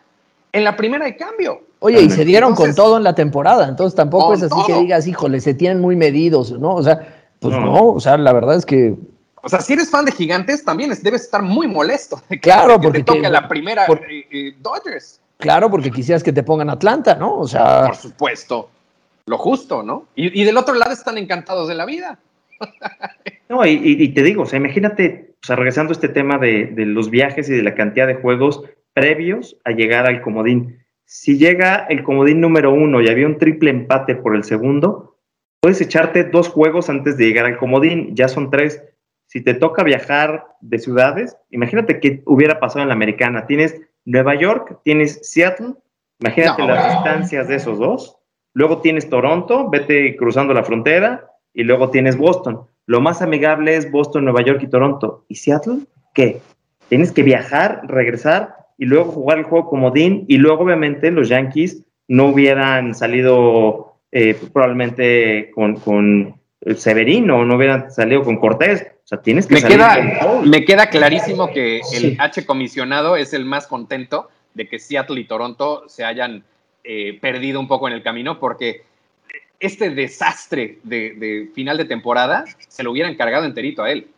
[0.52, 1.62] en la primera de cambio.
[1.80, 5.06] Oye, y se dieron con todo en la temporada, entonces tampoco es así que digas,
[5.06, 6.74] híjole, se tienen muy medidos, ¿no?
[6.74, 7.06] O sea,
[7.40, 7.88] pues no.
[7.90, 8.94] o sea, la verdad es que...
[9.42, 12.22] O sea, si eres fan de gigantes, también debes estar muy molesto.
[12.40, 15.20] claro, porque te toca la primera eh, eh, Dodgers.
[15.36, 17.40] Claro, porque quisieras que te pongan Atlanta, ¿no?
[17.40, 17.88] O sea...
[17.88, 18.70] Por supuesto,
[19.26, 20.06] lo justo, ¿no?
[20.14, 22.18] Y, del otro lado están encantados de la vida.
[23.48, 26.86] no, y, te digo, o sea, imagínate, o sea, regresando a este tema de, de
[26.86, 31.86] los viajes y de la cantidad de juegos previos a llegar al comodín si llega
[31.88, 35.18] el comodín número uno y había un triple empate por el segundo,
[35.60, 38.82] puedes echarte dos juegos antes de llegar al comodín, ya son tres.
[39.26, 43.46] Si te toca viajar de ciudades, imagínate qué hubiera pasado en la americana.
[43.46, 45.74] Tienes Nueva York, tienes Seattle,
[46.20, 48.18] imagínate las distancias de esos dos.
[48.52, 52.62] Luego tienes Toronto, vete cruzando la frontera, y luego tienes Boston.
[52.86, 55.24] Lo más amigable es Boston, Nueva York y Toronto.
[55.28, 55.78] ¿Y Seattle?
[56.12, 56.40] ¿Qué?
[56.88, 61.28] Tienes que viajar, regresar y luego jugar el juego como Dean y luego obviamente los
[61.28, 66.34] Yankees no hubieran salido eh, probablemente con, con
[66.76, 68.86] Severino, no hubieran salido con Cortés.
[69.04, 73.44] O sea, tienes que me queda, Me queda clarísimo que el H comisionado es el
[73.44, 76.44] más contento de que Seattle y Toronto se hayan
[76.84, 78.82] eh, perdido un poco en el camino porque
[79.60, 84.08] este desastre de, de, final de temporada se lo hubieran cargado enterito a él.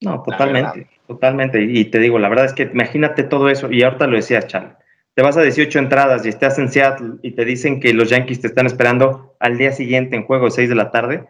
[0.00, 0.88] No, totalmente.
[1.06, 1.62] Totalmente.
[1.62, 4.72] Y te digo, la verdad es que imagínate todo eso, y ahorita lo decías, Charlie.
[5.14, 8.42] Te vas a 18 entradas y estás en Seattle y te dicen que los Yankees
[8.42, 11.24] te están esperando al día siguiente en juego de 6 de la tarde.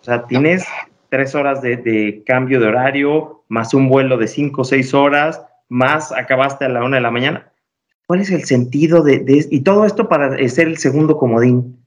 [0.00, 0.66] O sea, tienes
[1.08, 6.10] tres horas de, cambio de horario, más un vuelo de 5 o 6 horas, más
[6.10, 7.52] acabaste a la una de la mañana.
[8.06, 11.81] ¿Cuál es el sentido de, de y todo esto para ser el segundo comodín?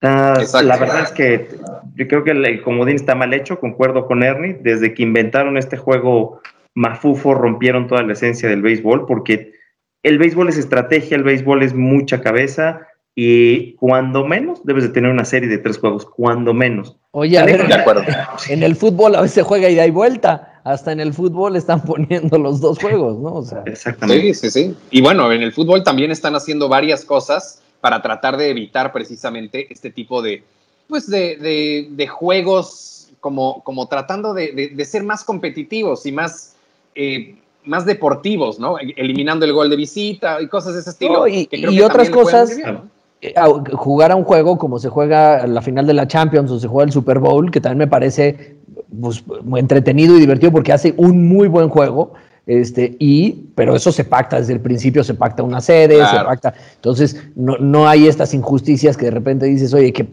[0.00, 1.48] La verdad es que
[1.94, 5.76] yo creo que el, comodín está mal hecho, concuerdo con Ernie, desde que inventaron este
[5.76, 6.40] juego
[6.74, 9.52] mafufo rompieron toda la esencia del béisbol porque
[10.02, 15.10] el béisbol es estrategia, el béisbol es mucha cabeza y cuando menos debes de tener
[15.10, 16.96] una serie de tres juegos, cuando menos.
[17.10, 17.66] Oye, a ver,
[18.48, 22.38] en el fútbol a veces juega ida y vuelta, hasta en el fútbol están poniendo
[22.38, 23.34] los dos juegos, ¿no?
[23.34, 24.32] O sea, Exactamente.
[24.32, 24.76] Sí, sí, sí.
[24.90, 29.72] Y bueno, en el fútbol también están haciendo varias cosas para tratar de evitar precisamente
[29.72, 30.42] este tipo de,
[30.88, 36.54] pues de, de, juegos como, como tratando de, de, ser más competitivos y más,
[36.94, 38.76] eh, más deportivos, ¿no?
[38.78, 41.26] Eliminando el gol de visita y cosas de ese estilo.
[41.28, 42.50] y, otras cosas,
[43.22, 43.34] eh,
[43.72, 46.86] jugar a un juego como se juega la final de la Champions o se juega
[46.86, 48.56] el Super Bowl, que también me parece
[49.00, 52.14] pues, muy entretenido y divertido porque hace un muy buen juego.
[52.46, 56.54] Este, y, pero eso se pacta desde el principio, se pacta una sede, se pacta.
[56.76, 60.06] Entonces, no, no hay estas injusticias que de repente dices, oye, ¿qué,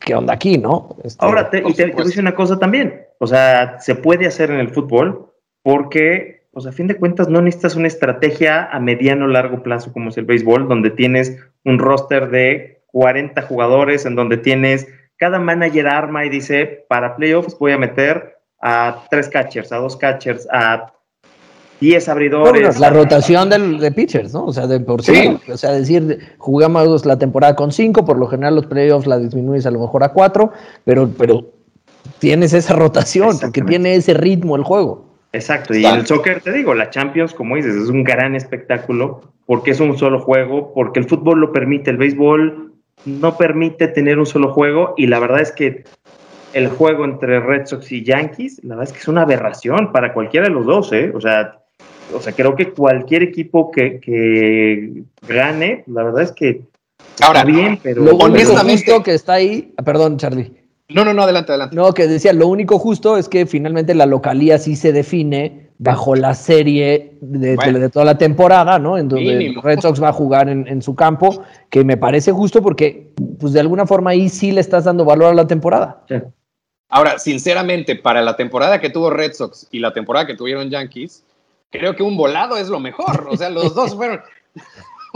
[0.00, 0.96] qué onda aquí, no?
[1.04, 3.02] Este, Ahora, te, y te, voy a decir una cosa también.
[3.18, 7.40] O sea, se puede hacer en el fútbol porque, pues a fin de cuentas, no
[7.40, 11.78] necesitas una estrategia a mediano o largo plazo como es el béisbol, donde tienes un
[11.78, 17.72] roster de 40 jugadores, en donde tienes cada manager arma y dice, para playoffs voy
[17.72, 20.92] a meter a tres catchers, a dos catchers, a
[21.80, 22.78] 10 abridores.
[22.78, 24.46] la rotación de pitchers, ¿no?
[24.46, 25.38] O sea, de por sí.
[25.52, 29.66] O sea, decir, jugamos la temporada con 5, por lo general los playoffs la disminuyes
[29.66, 30.52] a lo mejor a 4,
[30.84, 31.50] pero, pero
[32.18, 35.14] tienes esa rotación, porque tiene ese ritmo el juego.
[35.32, 39.72] Exacto, y el soccer, te digo, la Champions, como dices, es un gran espectáculo, porque
[39.72, 42.72] es un solo juego, porque el fútbol lo permite, el béisbol
[43.04, 45.84] no permite tener un solo juego y la verdad es que
[46.52, 50.14] el juego entre Red Sox y Yankees, la verdad es que es una aberración para
[50.14, 51.12] cualquiera de los dos, ¿eh?
[51.14, 51.63] O sea,
[52.12, 56.62] o sea creo que cualquier equipo que, que gane, la verdad es que
[57.22, 58.02] Ahora, está bien, pero...
[58.02, 60.52] Lo único honestamente- justo que está ahí, ah, perdón, Charlie.
[60.88, 61.74] No, no, no, adelante, adelante.
[61.76, 66.14] No, que decía, lo único justo es que finalmente la localía sí se define bajo
[66.14, 67.78] la serie de, de- Bueno.
[67.78, 68.98] de toda la temporada, ¿no?
[68.98, 69.62] En donde Mínimo.
[69.62, 73.52] Red Sox va a jugar en, en su campo, que me parece justo porque, pues
[73.52, 76.02] de alguna forma ahí sí le estás dando valor a la temporada.
[76.08, 76.16] Sí.
[76.90, 81.24] Ahora, sinceramente, para la temporada que tuvo Red Sox y la temporada que tuvieron Yankees,
[81.78, 83.26] creo que un volado es lo mejor.
[83.28, 84.20] O sea, los dos fueron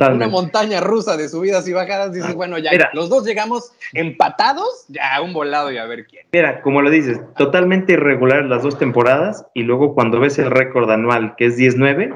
[0.00, 2.12] una, montaña rusa de subidas y bajadas.
[2.12, 2.90] Dices, bueno, ya Mira.
[2.92, 6.26] los dos llegamos empatados, ya un volado y a ver quién.
[6.32, 10.90] Mira, como lo dices, totalmente irregular las dos temporadas y luego cuando ves el récord
[10.90, 12.14] anual que es 19,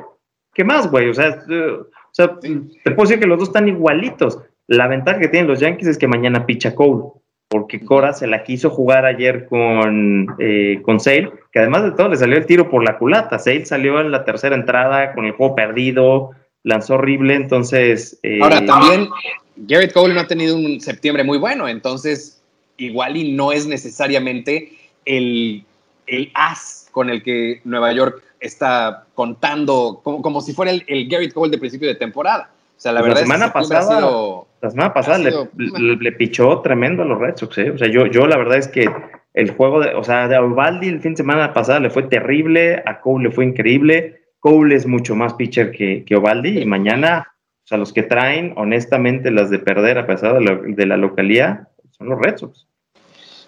[0.55, 1.09] ¿qué más, güey?
[1.09, 4.39] O sea, eh, o sea, te puedo decir que los dos están igualitos.
[4.67, 7.05] La ventaja que tienen los Yankees es que mañana picha Cole,
[7.49, 12.09] porque Cora se la quiso jugar ayer con, eh, con Sale, que además de todo
[12.09, 13.39] le salió el tiro por la culata.
[13.39, 16.31] Sale salió en la tercera entrada con el juego perdido,
[16.65, 18.19] lanzó horrible, entonces...
[18.23, 19.09] eh, Ahora, también
[19.57, 22.43] Garrett Cole no ha tenido un septiembre muy bueno, entonces
[22.79, 24.73] igual y no es necesariamente
[25.05, 25.65] el,
[26.07, 31.09] el as con el que Nueva York está contando, como, como si fuera el, el
[31.09, 32.51] Garrett Cole de principio de temporada.
[32.77, 35.31] O sea, la Pues la verdad es que semana pasada- sido- La semana pasada le,
[35.57, 37.71] le- le pichó tremendo a los Red Sox, ¿eh?
[37.71, 38.89] O sea, yo, yo la verdad es que
[39.35, 42.83] el juego de, o sea, de Ovaldi el fin de semana pasada le fue terrible,
[42.87, 44.23] a Cole le fue increíble.
[44.41, 47.27] Cole es mucho más pitcher que, que Ovaldi y mañana,
[47.65, 50.97] o sea, los que traen, honestamente, las de perder a pesar de, lo- de la
[50.97, 52.67] localía son los Red Sox.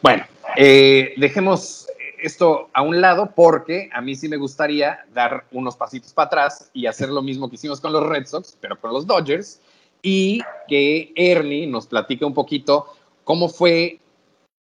[0.02, 0.24] Bueno,
[0.56, 1.88] eh, dejemos
[2.20, 6.70] esto a un lado porque a mí sí me gustaría dar unos pasitos para atrás
[6.72, 9.60] y hacer lo mismo que hicimos con los Red Sox, pero con los Dodgers,
[10.02, 12.86] y que Ernie nos platique un poquito
[13.24, 14.00] cómo fue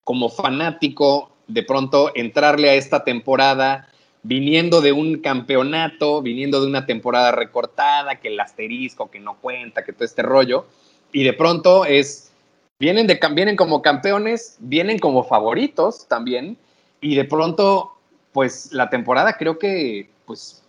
[0.04, 3.88] como fanático de pronto entrarle a esta temporada
[4.24, 9.84] viniendo de un campeonato, viniendo de una temporada recortada, que el asterisco, que no cuenta,
[9.84, 10.65] que todo este rollo,
[11.12, 12.32] y de pronto es
[12.80, 16.58] vienen, de, vienen como campeones, vienen como favoritos también,
[17.01, 17.93] y de pronto,
[18.31, 20.63] pues la temporada creo que, pues,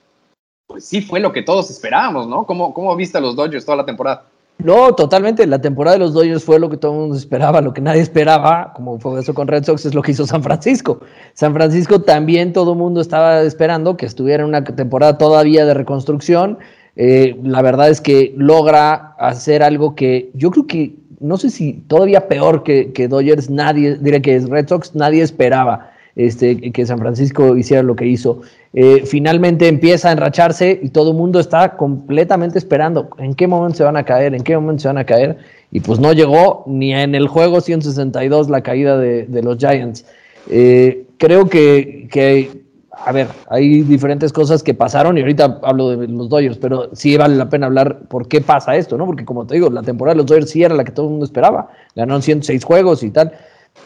[0.67, 2.45] pues sí fue lo que todos esperábamos, ¿no?
[2.45, 4.25] ¿Cómo, cómo viste a los Dodgers toda la temporada?
[4.59, 5.47] No, totalmente.
[5.47, 8.01] La temporada de los Dodgers fue lo que todo el mundo esperaba, lo que nadie
[8.01, 11.01] esperaba, como fue eso con Red Sox, es lo que hizo San Francisco.
[11.35, 15.75] San Francisco también todo el mundo estaba esperando que estuviera en una temporada todavía de
[15.75, 16.59] reconstrucción.
[16.97, 21.75] Eh, la verdad es que logra hacer algo que yo creo que, no sé si
[21.87, 25.88] todavía peor que, que Dodgers, nadie, diré que es Red Sox, nadie esperaba
[26.19, 28.41] este, que San Francisco hiciera lo que hizo.
[28.75, 33.79] Eh, finalmente empieza a enracharse y todo el mundo está completamente esperando en qué momento
[33.79, 35.39] se van a caer, en qué momento se van a caer.
[35.71, 40.05] Y pues no llegó ni en el juego 162 la caída de, los Giants.
[40.51, 46.09] Eh, creo que, que, a ver, hay diferentes cosas que pasaron y ahorita hablo de
[46.09, 49.07] los Dodgers, pero sí vale la pena hablar por qué pasa esto, ¿no?
[49.07, 51.11] Porque como te digo, la temporada de los Dodgers sí era la que todo el
[51.11, 51.71] mundo esperaba.
[51.95, 53.33] Ganaron 106 juegos y tal.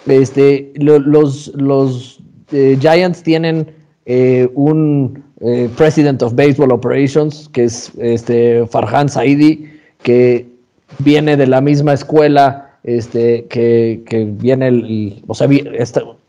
[0.07, 2.21] Este, lo- los los
[2.53, 3.67] eh, Giants tienen
[4.07, 9.71] eh, un eh, President of Baseball Operations, que es este, Farhan Saidi,
[10.03, 10.47] que
[10.99, 15.49] viene de la misma escuela este, que, que viene el, o sea,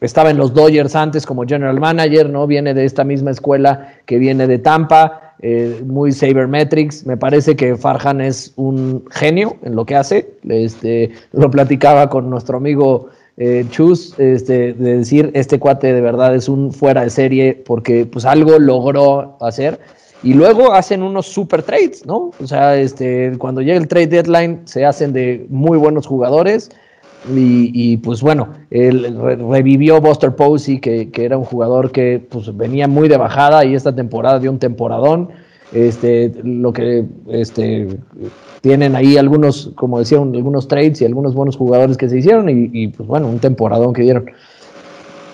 [0.02, 2.46] estaba en los Dodgers antes como general manager, ¿no?
[2.46, 7.06] Viene de esta misma escuela que viene de Tampa, eh, muy sabermetrics.
[7.08, 10.30] Me parece que Farhan es un genio en lo que hace.
[10.48, 16.36] Este, lo platicaba con nuestro amigo eh, Chus, este, de decir, este cuate de verdad
[16.36, 19.80] es un fuera de serie porque pues algo logró hacer.
[20.22, 22.32] Y luego hacen unos super trades, ¿no?
[22.42, 26.70] O sea, este, cuando llega el trade deadline se hacen de muy buenos jugadores.
[27.34, 32.26] Y, y, pues bueno, él re- revivió Buster Posey, que, que era un jugador que
[32.30, 35.30] pues, venía muy de bajada y esta temporada dio un temporadón.
[35.74, 37.88] Este, lo que este,
[38.62, 42.48] tienen ahí algunos, como decía, un- algunos trades y algunos buenos jugadores que se hicieron
[42.50, 44.26] y, y, pues bueno, un temporadón que dieron.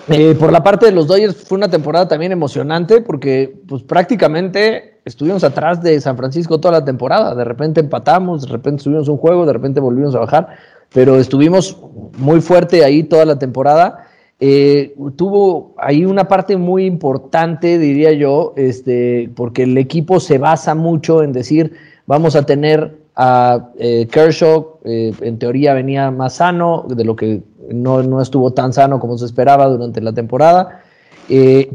[0.08, 4.98] Eh, por la parte de los Dodgers fue una temporada también emocionante porque pues prácticamente
[5.04, 7.34] estuvimos atrás de San Francisco toda la temporada.
[7.34, 10.48] De repente empatamos, de repente subimos un juego, de repente volvimos a bajar,
[10.92, 11.76] pero estuvimos
[12.16, 14.06] muy fuerte ahí toda la temporada.
[14.42, 20.74] Eh, tuvo ahí una parte muy importante, diría yo, este, porque el equipo se basa
[20.74, 21.74] mucho en decir,
[22.06, 27.42] vamos a tener a eh, Kershaw, eh, en teoría venía más sano, de lo que
[27.70, 30.80] no, no estuvo tan sano como se esperaba durante la temporada,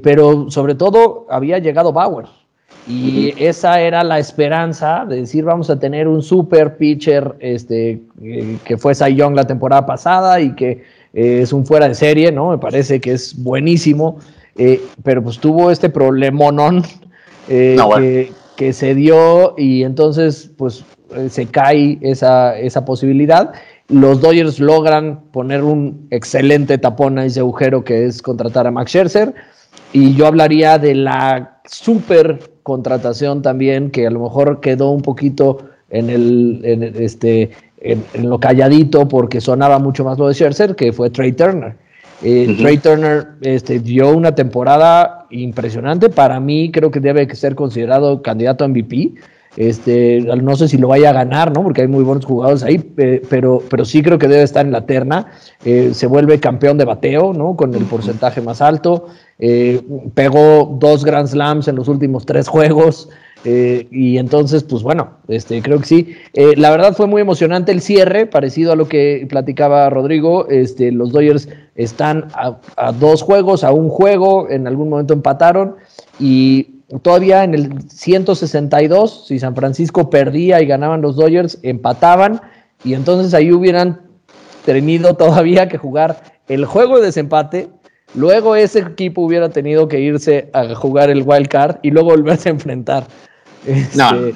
[0.04, 2.26] pero sobre todo había llegado Bauer.
[2.88, 8.02] Y esa era la esperanza de decir, vamos a tener un super pitcher este,
[8.66, 10.84] que fue Cy Young la temporada pasada y que
[11.16, 12.52] eh, es un fuera de serie, ¿no?
[12.52, 14.20] Me parece que es buenísimo,
[14.58, 16.84] eh, pero pues tuvo este problemonón
[17.48, 20.86] que, que, se dio y entonces pues
[21.30, 23.54] se cae esa, esa posibilidad.
[23.88, 28.92] Los Dodgers logran poner un excelente tapón a ese agujero que es contratar a Max
[28.92, 29.34] Scherzer.
[29.94, 35.70] Y yo hablaría de la super contratación también, que a lo mejor quedó un poquito
[35.90, 36.62] en, el,
[36.96, 37.52] este,
[37.86, 41.76] en, lo calladito porque sonaba mucho más lo de Scherzer, que fue Trey Turner.
[42.24, 46.10] Eh, Trey Turner este, dio una temporada impresionante.
[46.10, 49.14] Para mí, creo que debe ser considerado candidato a MVP.
[49.58, 51.64] Este, no sé si lo vaya a ganar, ¿no?
[51.64, 54.86] Porque hay muy buenos jugadores ahí, pero, pero sí creo que debe estar en la
[54.86, 55.28] terna.
[55.64, 57.56] Eh, se vuelve campeón de bateo, ¿no?
[57.56, 59.08] Con el porcentaje más alto.
[59.40, 59.82] Eh,
[60.14, 63.10] pegó dos Grand Slams en los últimos tres juegos.
[63.46, 66.16] Eh, y entonces, pues bueno, este, creo que sí.
[66.34, 70.48] la verdad fue muy emocionante el cierre, parecido a lo que platicaba Rodrigo.
[70.50, 75.76] Este, los Dodgers están a, a dos juegos, a un juego, en algún momento empataron.
[76.20, 82.42] Y todavía en el 162, si San Francisco perdía y ganaban los Dodgers, empataban
[82.84, 84.02] y entonces ahí hubieran
[84.66, 87.70] tenido todavía que jugar el juego de desempate.
[88.14, 92.50] Luego ese equipo hubiera tenido que irse a jugar el wild card y luego volverse
[92.50, 93.06] a enfrentar.
[93.66, 94.34] Este,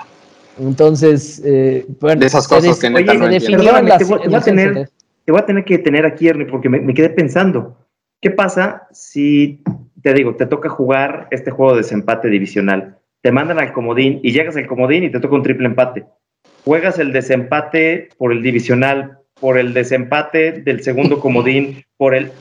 [0.59, 3.55] entonces, eh, bueno, de esas cosas que oye, no te,
[4.05, 4.89] voy, a tener,
[5.25, 7.77] te voy a tener que tener aquí, Ernie, porque me, me quedé pensando.
[8.21, 9.63] ¿Qué pasa si
[10.01, 12.97] te digo, te toca jugar este juego de desempate divisional.
[13.21, 16.05] Te mandan al comodín y llegas al comodín y te toca un triple empate.
[16.63, 22.31] Juegas el desempate por el divisional, por el desempate del segundo comodín, por el.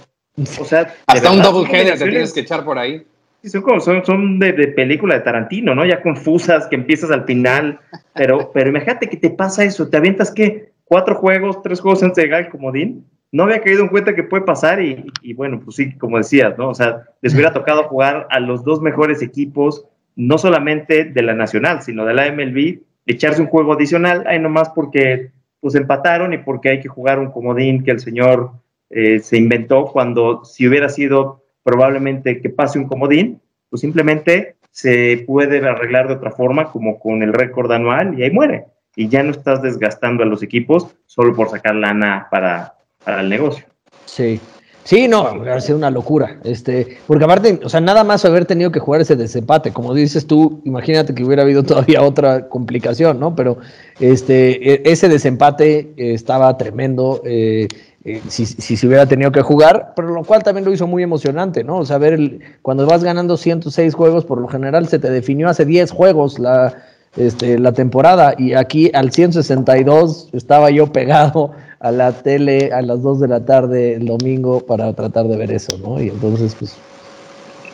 [0.61, 0.95] O sea.
[1.07, 3.05] Hasta un double header te tienes que echar por ahí.
[3.49, 5.85] Son, como, son, son de, película de Tarantino, ¿no?
[5.85, 7.81] Ya confusas, que empiezas al final.
[8.15, 9.89] Pero, pero imagínate que te pasa eso.
[9.89, 10.73] Te avientas, ¿qué?
[10.85, 13.05] ¿Cuatro juegos, tres juegos antes de llegar al comodín?
[13.31, 16.71] no había caído en cuenta que puede pasar y, bueno, pues sí, como decías, ¿no?
[16.71, 19.85] O sea, les hubiera tocado jugar a los dos mejores equipos,
[20.17, 24.71] no solamente de la Nacional, sino de la MLB, echarse un juego adicional, ahí nomás
[24.71, 25.31] porque
[25.61, 28.53] pues empataron y porque hay que jugar un comodín que el señor
[28.91, 35.23] eh, se inventó cuando si hubiera sido probablemente que pase un comodín, pues simplemente se
[35.27, 38.65] puede arreglar de otra forma como con el récord anual y ahí muere.
[38.97, 42.73] Y ya no estás desgastando a los equipos solo por sacar lana para,
[43.05, 43.67] para el negocio.
[44.07, 44.41] Sí.
[44.83, 46.41] Sí, no, ha sido una locura.
[46.43, 50.27] Este, porque aparte, o sea, nada más haber tenido que jugar ese desempate, como dices
[50.27, 53.37] tú, imagínate que hubiera habido todavía otra complicación, ¿no?
[53.37, 53.59] Pero
[54.01, 57.21] este, e, ese desempate estaba tremendo.
[57.27, 57.69] Eh,
[58.05, 61.65] eh, si, se hubiera tenido que jugar, pero lo cual también lo hizo muy emocionante,
[61.65, 61.79] ¿no?
[61.79, 65.49] O sea, ver el, cuando vas ganando 106 juegos, por lo general se te definió
[65.49, 66.77] hace 10 juegos la,
[67.17, 73.03] este, la temporada y aquí al 162 estaba yo pegado a la tele a las
[73.03, 76.01] 2 de la tarde el domingo para tratar de ver eso, ¿no?
[76.03, 76.77] Y entonces, pues...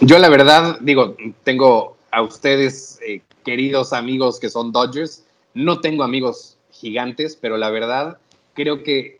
[0.01, 6.03] Yo la verdad, digo, tengo a ustedes, eh, queridos amigos que son Dodgers, no tengo
[6.03, 8.19] amigos gigantes, pero la verdad,
[8.55, 9.19] creo que,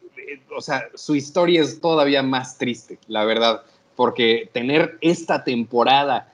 [0.57, 3.63] o sea, su historia es todavía más triste, la verdad,
[3.97, 6.33] porque tener esta temporada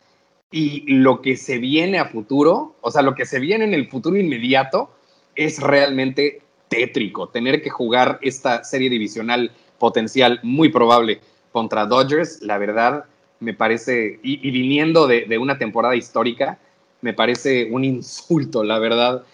[0.51, 3.89] y lo que se viene a futuro, o sea, lo que se viene en el
[3.89, 4.91] futuro inmediato,
[5.37, 7.29] es realmente tétrico.
[7.29, 11.21] Tener que jugar esta serie divisional potencial muy probable
[11.53, 13.05] contra Dodgers, la verdad,
[13.41, 16.59] me parece, y, viniendo de, una temporada histórica,
[17.01, 19.25] me parece un insulto, la verdad.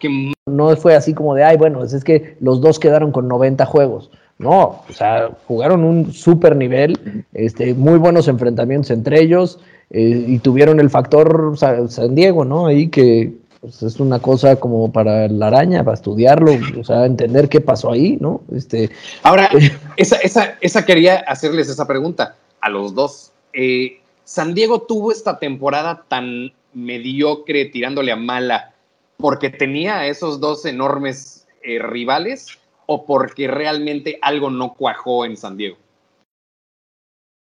[0.00, 3.64] Que, No fue así como de, ay, bueno, es que los dos quedaron con 90
[3.66, 4.10] juegos.
[4.38, 9.58] No, o sea, jugaron un super nivel, este, muy buenos enfrentamientos entre ellos.
[9.90, 12.66] Eh, y tuvieron el factor San Diego, ¿no?
[12.66, 17.48] Ahí que pues, es una cosa como para la araña, para estudiarlo, o sea, entender
[17.48, 18.42] qué pasó ahí, ¿no?
[18.54, 18.90] Este,
[19.22, 19.48] Ahora,
[19.96, 23.32] esa, esa, esa quería hacerles esa pregunta a los dos.
[23.52, 28.72] Eh, San Diego tuvo esta temporada tan mediocre, tirándole a mala,
[29.18, 35.36] porque tenía a esos dos enormes eh, rivales o porque realmente algo no cuajó en
[35.36, 35.76] San Diego?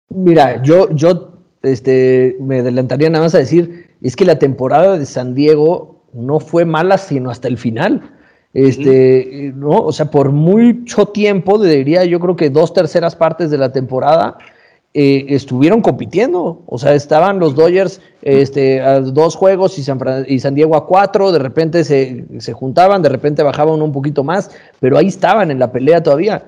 [0.10, 5.06] Mira, yo, yo este, me adelantaría nada más a decir, es que la temporada de
[5.06, 8.18] San Diego no fue mala sino hasta el final.
[8.54, 9.78] Este, ¿no?
[9.78, 14.38] O sea, por mucho tiempo, diría yo creo que dos terceras partes de la temporada
[14.94, 16.64] eh, estuvieron compitiendo.
[16.66, 21.40] O sea, estaban los Dodgers este, a dos juegos y San, Diego a cuatro, de
[21.40, 25.72] repente se, se, juntaban, de repente bajaban un poquito más, pero ahí estaban en la
[25.72, 26.44] pelea todavía.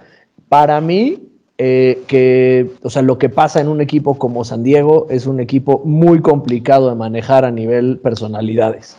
[0.50, 5.08] Para mí, eh, que, o sea, lo que pasa en un equipo como San Diego
[5.10, 8.98] es un equipo muy complicado de manejar a nivel personalidades.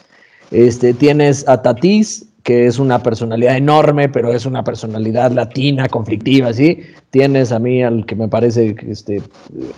[0.50, 6.52] Este, tienes a Tatis, que es una personalidad enorme, pero es una personalidad latina, conflictiva,
[6.52, 6.78] ¿sí?
[7.08, 9.22] Tienes a mí al que me parece que, este,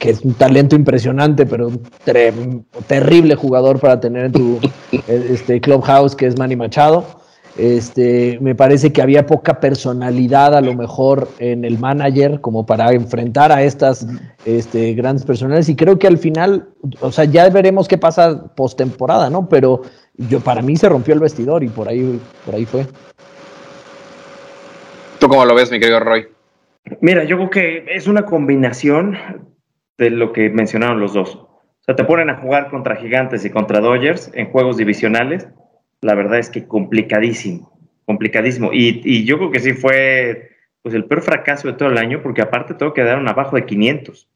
[0.01, 4.59] que es un talento impresionante, pero un terrible jugador para tener en tu
[5.07, 7.07] este, clubhouse, que es Manny Machado.
[7.57, 12.93] Este, me parece que había poca personalidad a lo mejor en el manager como para
[12.93, 14.07] enfrentar a estas
[14.45, 16.69] este, grandes personalidades y creo que al final,
[17.01, 19.49] o sea, ya veremos qué pasa postemporada, ¿no?
[19.49, 19.83] Pero
[20.19, 22.87] yo para mí se rompió el vestidor y por ahí, por ahí fue.
[25.19, 26.29] ¿Tú cómo lo ves, mi querido Roy?
[27.01, 29.17] Mira, yo creo que es una combinación
[29.99, 31.35] de lo que mencionaron los dos.
[31.37, 35.49] O sea, te ponen a jugar contra Gigantes y contra Dodgers en juegos divisionales.
[36.01, 37.73] La verdad es que complicadísimo,
[38.05, 38.71] complicadísimo.
[38.73, 40.51] Y, yo creo que sí fue
[40.83, 44.29] pues el peor fracaso de todo el año, porque aparte todo quedaron abajo de 500.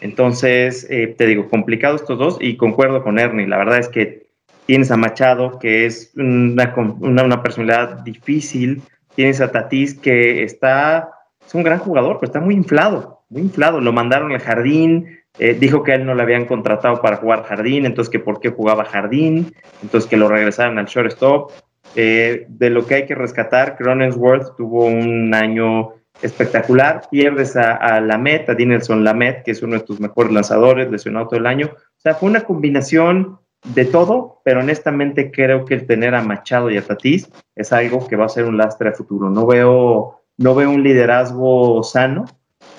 [0.00, 3.46] Entonces, eh, te digo, complicado estos dos y concuerdo con Ernie.
[3.46, 4.23] La verdad es que
[4.66, 8.82] Tienes a Machado, que es una, una, personalidad difícil.
[9.14, 11.10] Tienes a Tatís, que está,
[11.46, 13.80] es un gran jugador, pero está muy inflado, muy inflado.
[13.80, 17.44] Lo mandaron al jardín, eh, dijo que a él no le habían contratado para jugar
[17.44, 21.52] jardín, entonces que por qué jugaba jardín, entonces que lo regresaran al shortstop.
[21.96, 25.92] Eh, de lo que hay que rescatar, Cronensworth tuvo un año
[26.22, 27.02] espectacular.
[27.10, 31.28] Pierdes a, a Lamet, a Dinelson Lamet, que es uno de tus mejores lanzadores, lesionado
[31.28, 31.70] todo el año.
[31.74, 36.70] O sea, fue una combinación de todo, pero honestamente creo que el tener a Machado
[36.70, 39.30] y a Tatís es algo que va a ser un lastre a futuro.
[39.30, 42.26] No veo, no veo un liderazgo sano.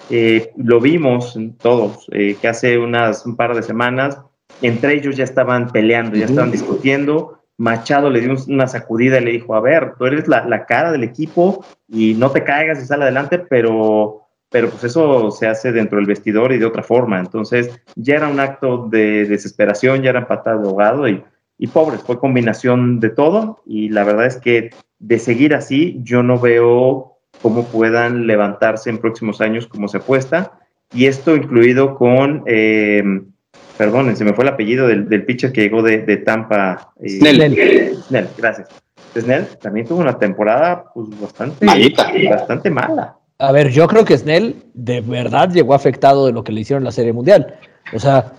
[0.09, 4.19] Eh, lo vimos todos, eh, que hace unas, un par de semanas,
[4.61, 7.39] entre ellos ya estaban peleando, ya estaban discutiendo.
[7.57, 10.91] Machado le dio una sacudida y le dijo, a ver, tú eres la, la cara
[10.91, 14.24] del equipo y no te caigas y sale adelante, pero
[14.55, 17.19] pero pues eso se hace dentro del vestidor y de otra forma.
[17.19, 21.21] Entonces ya era un acto de desesperación, ya era empatado de ahogado y,
[21.57, 26.23] y pobre, fue combinación de todo y la verdad es que de seguir así yo
[26.23, 30.53] no veo cómo puedan levantarse en próximos años como se apuesta
[30.93, 33.03] y esto incluido con, eh,
[33.77, 36.93] perdón, se me fue el apellido del, del pitcher que llegó de, de Tampa.
[37.01, 37.97] Eh, Snell.
[38.07, 38.69] Snell, gracias.
[39.13, 41.93] Snell también tuvo una temporada pues bastante,
[42.29, 43.17] bastante mala.
[43.37, 46.81] A ver, yo creo que Snell de verdad llegó afectado de lo que le hicieron
[46.81, 47.55] en la Serie Mundial.
[47.93, 48.31] O sea,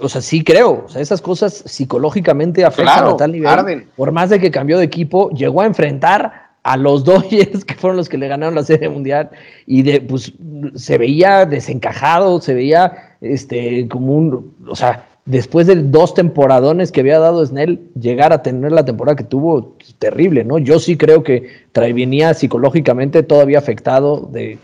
[0.00, 0.84] o sea, sí creo.
[0.84, 3.86] O sea, esas cosas psicológicamente afectan a tal nivel.
[3.96, 7.96] Por más de que cambió de equipo, llegó a enfrentar a los Dodgers, que fueron
[7.96, 9.30] los que le ganaron la Serie Mundial,
[9.66, 10.32] y de, pues
[10.74, 14.54] se veía desencajado, se veía este, como un.
[14.68, 19.16] O sea, después de dos temporadones que había dado Snell, llegar a tener la temporada
[19.16, 20.58] que tuvo, terrible, ¿no?
[20.58, 24.58] Yo sí creo que venía psicológicamente todavía afectado de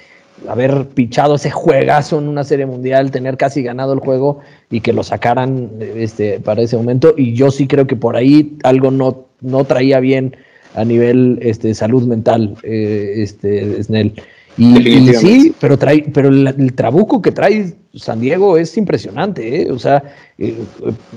[0.48, 4.40] haber pichado ese juegazo en una serie mundial, tener casi ganado el juego
[4.70, 7.14] y que lo sacaran este, para ese momento.
[7.16, 10.36] Y yo sí creo que por ahí algo no, no traía bien
[10.74, 14.14] a nivel este, salud mental, eh, este, Snell.
[14.56, 19.70] Y, sí, pero trae, pero el, trabuco que trae San Diego es impresionante, ¿eh?
[19.70, 20.02] o sea,
[20.36, 20.58] eh,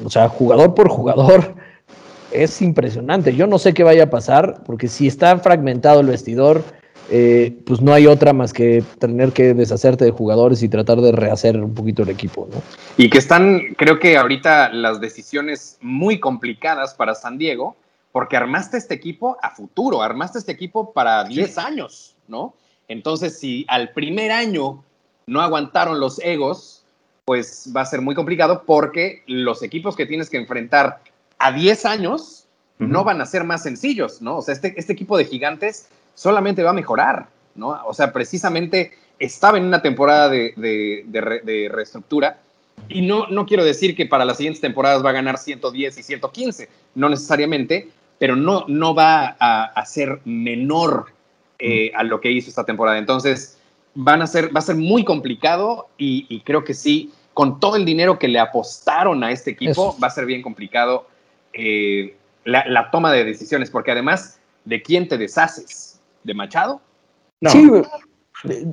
[0.04, 1.56] o sea, jugador por jugador
[2.32, 3.36] es impresionante.
[3.36, 6.64] Yo no sé qué vaya a pasar, porque si está fragmentado el vestidor,
[7.10, 11.12] eh, pues no hay otra más que tener que deshacerte de jugadores y tratar de
[11.12, 12.62] rehacer un poquito el equipo, ¿no?
[12.98, 17.76] Y que están, creo que ahorita las decisiones muy complicadas para San Diego,
[18.12, 22.56] porque armaste este equipo a futuro, armaste este equipo para 10 años, ¿no?
[22.88, 24.84] Entonces, si al primer año
[25.28, 26.84] no aguantaron los egos,
[27.26, 31.02] pues va a ser muy complicado porque los equipos que tienes que enfrentar
[31.40, 32.46] a 10 años
[32.78, 34.38] no van a ser más sencillos, ¿no?
[34.38, 37.70] O sea, este, este equipo de gigantes solamente va a mejorar, ¿no?
[37.86, 42.38] O sea, precisamente estaba en una temporada de, de, reestructura
[42.90, 46.04] y no, no quiero decir que para las siguientes temporadas va a ganar 110 y
[46.04, 51.15] 115, no necesariamente, pero no, no va a, a ser menor
[51.60, 52.98] eh, a lo que hizo esta temporada.
[52.98, 53.58] Entonces,
[53.94, 57.86] van a ser, va a ser muy complicado y, creo que sí, con todo el
[57.86, 61.08] dinero que le apostaron a este equipo, va a ser bien complicado
[61.54, 66.00] eh, la, toma de decisiones, porque además, ¿de quién te deshaces?
[66.24, 66.82] ¿De Machado?
[67.48, 67.70] Sí,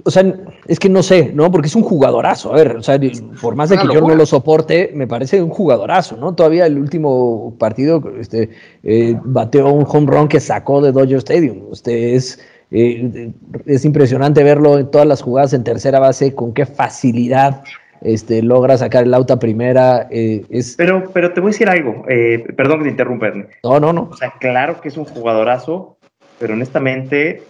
[0.05, 0.35] o sea,
[0.67, 1.51] es que no sé, ¿no?
[1.51, 2.53] Porque es un jugadorazo.
[2.53, 2.99] A ver, o sea,
[3.41, 6.35] por más de que yo no lo soporte, me parece un jugadorazo, ¿no?
[6.35, 8.51] Todavía el último partido este,
[8.83, 11.67] eh, bateó un home run que sacó de Dodger Stadium.
[11.71, 12.41] Usted es
[12.73, 13.33] eh,
[13.67, 17.63] es impresionante verlo en todas las jugadas en tercera base, con qué facilidad
[18.01, 20.09] este, logra sacar el auto a primera.
[20.11, 20.75] Eh, es...
[20.77, 23.33] pero, pero te voy a decir algo, eh, perdón que te interrumpa.
[23.63, 24.09] No, no, no.
[24.11, 25.99] O sea, claro que es un jugadorazo,
[26.39, 27.43] pero honestamente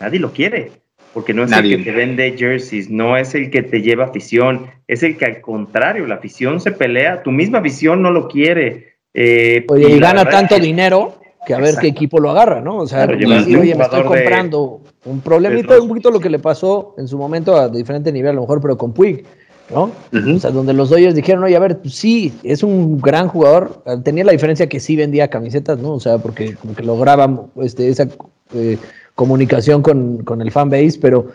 [0.00, 0.72] nadie lo quiere.
[1.12, 4.66] porque no es el que te vende jerseys, no es el que te lleva afición,
[4.86, 8.90] es el que al contrario, la afición se pelea, tu misma afición no lo quiere.
[9.12, 12.78] Eh, y, gana tanto dinero que a ver qué equipo lo agarra, ¿no?
[12.78, 17.08] O sea, oye, me estoy comprando un problemita, un poquito lo que le pasó en
[17.08, 19.24] su momento a diferente nivel, a lo mejor, pero con Puig,
[19.70, 19.90] ¿no?
[20.12, 23.82] O sea, donde los Dodgers dijeron, oye, a ver, pues sí, es un gran jugador,
[24.04, 25.92] tenía la diferencia que sí vendía camisetas, ¿no?
[25.92, 28.06] O sea, porque como que lograba este, esa
[28.54, 28.76] eh,
[29.14, 31.28] comunicación con, con el fanbase, pero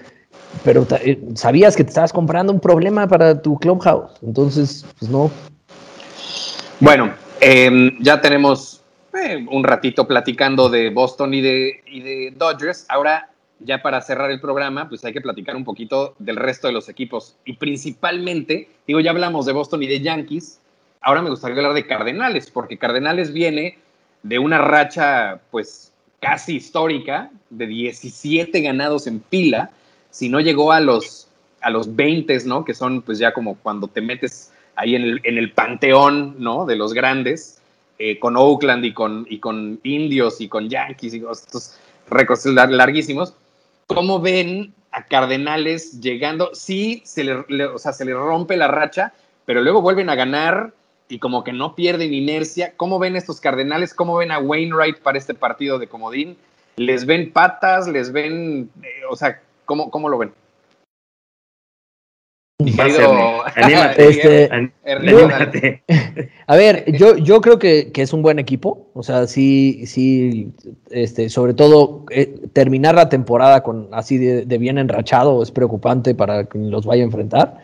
[0.63, 4.11] pero eh, sabías que te estabas comprando un problema para tu clubhouse.
[4.21, 5.29] Entonces, pues no.
[6.79, 8.74] Bueno, em, ya tenemos
[9.15, 12.85] eh, un ratito platicando de Boston y de, y de Dodgers.
[12.89, 16.73] Ahora, ya para cerrar el programa, pues hay que platicar un poquito del resto de
[16.73, 17.35] los equipos.
[17.45, 20.59] Y principalmente, digo, ya hablamos de Boston y de Yankees.
[21.01, 23.77] Ahora me gustaría hablar de Cardenales, porque Cardenales viene
[24.23, 29.69] de una racha, pues, casi histórica, de 17 ganados en pila.
[30.09, 31.27] Si no llegó a los,
[31.61, 32.65] a los 20, ¿no?
[32.65, 36.65] Que son, pues, ya como cuando te metes ahí en el, en el panteón, ¿no?
[36.65, 37.61] De los grandes
[37.97, 41.77] eh, con Oakland y con, y con Indios y con Yankees y estos
[42.09, 43.33] récords larguísimos.
[43.87, 46.51] ¿Cómo ven a Cardenales llegando?
[46.53, 49.13] Sí, se le, o sea, se le rompe la racha,
[49.45, 50.73] pero luego vuelven a ganar
[51.07, 52.73] y como que no pierden inercia.
[52.77, 53.93] ¿Cómo ven estos Cardenales?
[53.93, 56.37] ¿Cómo ven a Wainwright para este partido de Comodín?
[56.77, 57.87] ¿Les ven patas?
[57.87, 60.33] ¿Les ven, eh, o sea, ¿cómo, cómo lo ven?
[63.97, 64.49] Este,
[66.47, 68.87] a ver, yo, yo creo que, es un buen equipo.
[68.93, 70.51] O sea, sí, sí,
[70.89, 76.45] este, sobre todo eh, terminar la temporada con así de, bien enrachado es preocupante para
[76.45, 77.57] quien los vaya a enfrentar.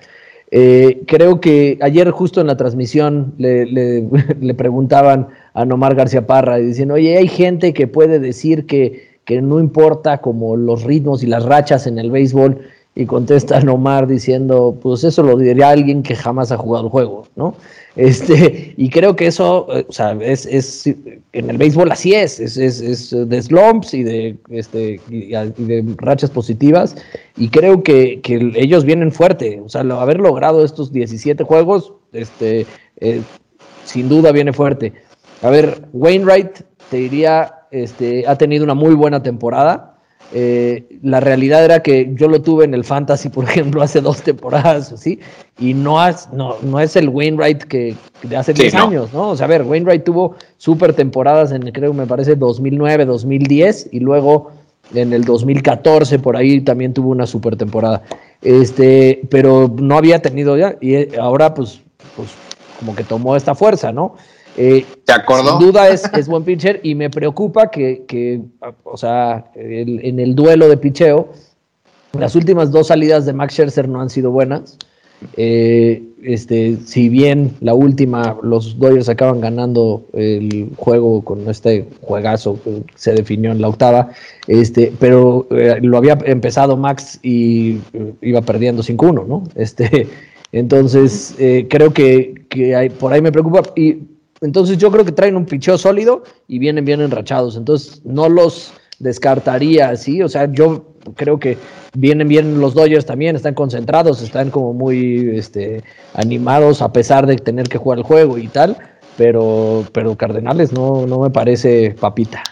[0.53, 6.59] Eh, creo que ayer justo en la transmisión le, le, preguntaban a Nomar García Parra
[6.59, 11.23] y diciendo, oye, hay gente que puede decir que, que no importa como los ritmos
[11.23, 12.59] y las rachas en el béisbol
[12.93, 17.27] y contesta Nomar diciendo, pues eso lo diría alguien que jamás ha jugado el juego,
[17.35, 17.55] ¿no?
[17.95, 22.39] Este, y creo que eso, eh, o sea, es, es en el béisbol así es,
[22.39, 26.95] es, es, de slumps y de, este, y de rachas positivas,
[27.37, 32.65] y creo que, que, ellos vienen fuerte, o sea, haber logrado estos 17 juegos, este,
[32.97, 33.21] eh,
[33.85, 34.93] sin duda viene fuerte.
[35.41, 39.90] A ver, Wainwright, te diría, este, ha tenido una muy buena temporada,
[40.33, 44.21] eh, la realidad era que yo lo tuve en el Fantasy, por ejemplo, hace dos
[44.21, 45.19] temporadas, ¿sí?
[45.59, 45.97] Y no,
[46.33, 49.29] no, no es el Wainwright que de hace 10 años, ¿no?
[49.29, 53.99] O sea, a ver, Wainwright tuvo super temporadas en, creo, me parece, 2009, 2010, y
[53.99, 54.51] luego
[54.93, 58.01] en el 2014 por ahí también tuvo una super temporada.
[58.41, 61.81] Este, pero no había tenido ya, y eh, ahora pues,
[62.15, 62.29] pues
[62.79, 64.15] como que tomó esta fuerza, ¿no?
[64.57, 65.57] Eh, ¿Te acordó?
[65.57, 68.41] Sin duda es, es, buen pitcher y me preocupa que, que
[68.83, 71.29] o sea, en el duelo de picheo,
[72.17, 74.77] las últimas dos salidas de Max Scherzer no han sido buenas.
[75.37, 82.59] Eh, este, si bien la última, los Dodgers acaban ganando el juego con este juegazo
[82.63, 84.09] que se definió en la octava,
[84.47, 87.77] este, pero eh, lo había empezado Max y
[88.21, 89.43] iba perdiendo 5-1, ¿no?
[89.55, 90.07] Este,
[90.51, 91.35] entonces,
[91.69, 93.61] creo que, que hay, por ahí me preocupa.
[93.75, 93.99] Y
[94.41, 97.55] entonces yo creo que traen un picheo sólido y vienen bien enrachados.
[97.55, 100.23] Entonces no los descartaría así.
[100.23, 100.85] O sea, yo
[101.15, 101.57] creo que
[101.93, 105.83] vienen bien los Dodgers también, están concentrados, están como muy este,
[106.15, 108.77] animados a pesar de tener que jugar el juego y tal.
[109.15, 112.43] Pero, pero Cardenales no, no me parece papita.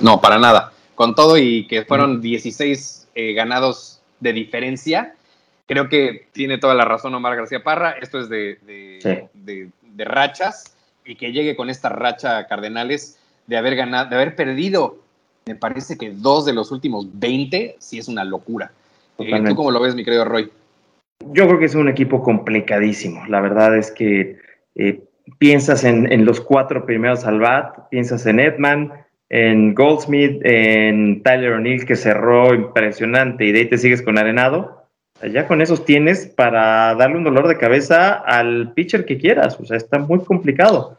[0.00, 0.72] No, para nada.
[0.96, 5.14] Con todo y que fueron 16 eh, ganados de diferencia,
[5.66, 7.92] creo que tiene toda la razón Omar García Parra.
[8.00, 9.70] Esto es de, de
[10.04, 14.98] rachas y que llegue con esta racha Cardenales de haber ganado, de haber perdido,
[15.46, 18.72] me parece que dos de los últimos 20, sí es una locura.
[19.18, 20.50] Eh, ¿Tú cómo lo ves, mi querido Roy?
[21.32, 23.24] Yo creo que es un equipo complicadísimo.
[23.26, 24.38] La verdad es que
[24.74, 25.00] eh,
[25.38, 28.92] piensas en, en, los cuatro primeros al bat, piensas en Edman,
[29.28, 34.85] en Goldsmith, en Tyler O'Neill que cerró impresionante y de ahí te sigues con Arenado
[35.22, 39.58] ya con esos tienes para darle un dolor de cabeza al pitcher que quieras.
[39.60, 40.96] O sea, está muy complicado.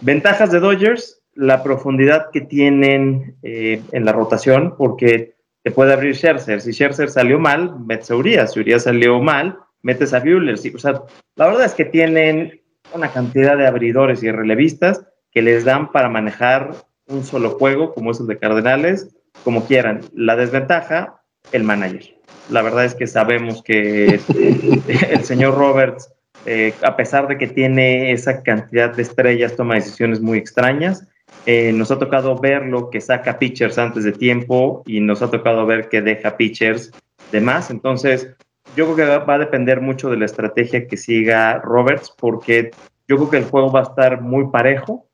[0.00, 6.16] Ventajas de Dodgers, la profundidad que tienen eh, en la rotación, porque te puede abrir
[6.16, 6.60] Scherzer.
[6.60, 8.52] Si Scherzer salió mal, metes a Urias.
[8.52, 10.54] Si Urias salió mal, metes a Buehler.
[10.54, 11.02] o sea,
[11.36, 12.60] la verdad es que tienen
[12.94, 16.74] una cantidad de abridores y relevistas que les dan para manejar
[17.06, 20.00] un solo juego, como es el de Cardenales, como quieran.
[20.14, 22.14] La desventaja, el manager.
[22.50, 24.20] La verdad es que sabemos que
[25.10, 26.12] el señor Roberts,
[26.46, 31.06] eh, a pesar de que tiene esa cantidad de estrellas, toma decisiones muy extrañas
[31.46, 35.66] Eh, nos ha tocado verlo que saca pitchers antes de tiempo y nos ha tocado
[35.66, 36.92] ver que deja pitchers
[37.32, 37.70] de más.
[37.70, 38.28] Entonces,
[38.76, 42.70] yo creo que va a depender mucho de la estrategia que siga Roberts, porque
[43.08, 45.06] yo creo que el juego va a estar muy parejo.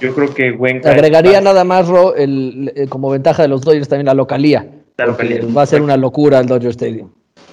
[0.00, 0.90] Yo creo que Wenca.
[0.90, 4.66] Agregaría nada más, Ro, el, como ventaja de los Dodgers también la localía.
[4.98, 7.10] Va a ser una locura el Dodger Stadium.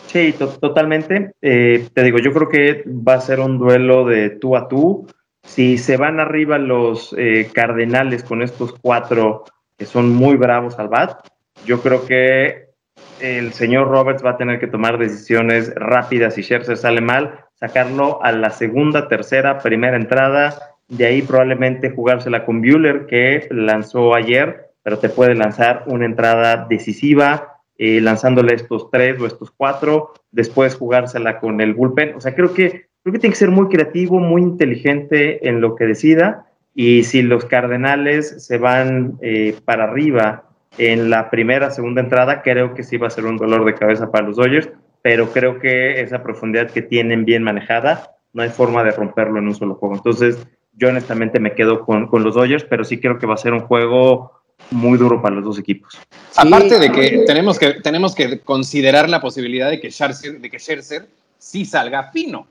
[0.07, 1.31] Sí, totalmente.
[1.41, 5.07] Eh, te digo, yo creo que va a ser un duelo de tú a tú.
[5.43, 9.45] Si se van arriba los eh, Cardenales con estos cuatro
[9.77, 11.25] que son muy bravos al bat,
[11.65, 12.71] yo creo que
[13.19, 18.23] el señor Roberts va a tener que tomar decisiones rápidas si Scherzer sale mal, sacarlo
[18.23, 24.70] a la segunda, tercera, primera entrada, de ahí probablemente jugársela con Bueller que lanzó ayer,
[24.83, 30.75] pero te puede lanzar una entrada decisiva, eh, lanzándole estos tres o estos cuatro, después
[30.75, 32.15] jugársela con el bullpen.
[32.15, 35.75] O sea, creo que creo que tiene que ser muy creativo, muy inteligente en lo
[35.75, 36.45] que decida.
[36.73, 40.45] Y si los Cardenales se van eh, para arriba
[40.77, 44.11] en la primera, segunda entrada, creo que sí va a ser un dolor de cabeza
[44.11, 44.69] para los Dodgers,
[45.01, 49.47] pero creo que esa profundidad que tienen bien manejada, no hay forma de romperlo en
[49.47, 49.95] un solo juego.
[49.95, 53.37] Entonces, yo honestamente me quedo con, con los Dodgers, pero sí creo que va a
[53.37, 54.40] ser un juego
[54.71, 55.97] muy duro para los dos equipos.
[56.35, 60.59] Aparte de que tenemos que, tenemos que considerar la posibilidad de que Scherzer, de que
[60.59, 61.07] Scherzer
[61.37, 62.47] sí salga fino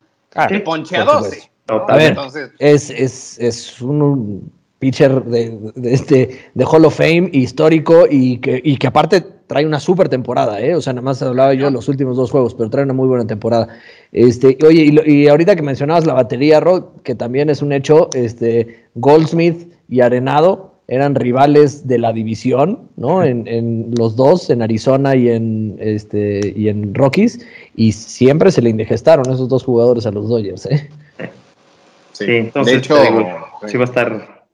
[0.48, 1.50] que ponche a 12.
[1.68, 2.16] A ver,
[2.58, 4.50] es, es, es un
[4.80, 9.66] pitcher de, de, este, de Hall of Fame histórico y que, y que aparte trae
[9.66, 10.74] una super temporada, ¿eh?
[10.74, 13.06] O sea, nada más hablaba yo de los últimos dos juegos, pero trae una muy
[13.06, 13.68] buena temporada.
[14.10, 18.10] Este, oye, y, y ahorita que mencionabas la batería, Rod, que también es un hecho,
[18.14, 23.22] este, Goldsmith y Arenado, eran rivales de la división, ¿no?
[23.22, 28.60] En, en, los dos, en Arizona y en, este, y en Rockies, y siempre se
[28.60, 30.90] le indigestaron esos dos jugadores a los Dodgers, ¿eh?
[32.10, 32.96] Sí, entonces, de hecho,
[33.68, 34.44] sí va a estar,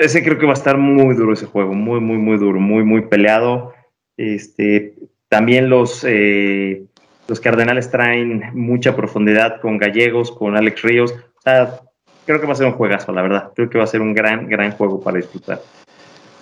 [0.00, 2.82] ese creo que va a estar muy duro ese juego, muy, muy, muy duro, muy,
[2.82, 3.74] muy peleado.
[4.16, 4.94] Este,
[5.28, 6.82] también los, eh,
[7.28, 11.80] los Cardenales traen mucha profundidad con Gallegos, con Alex Ríos, o sea,
[12.24, 13.52] creo que va a ser un juegazo, la verdad.
[13.54, 15.60] Creo que va a ser un gran, gran juego para disfrutar.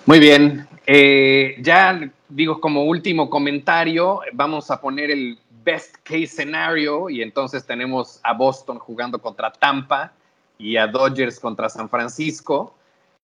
[0.05, 0.67] Muy bien.
[0.85, 7.65] Eh, ya digo, como último comentario, vamos a poner el best case scenario y entonces
[7.65, 10.11] tenemos a Boston jugando contra Tampa
[10.57, 12.75] y a Dodgers contra San Francisco.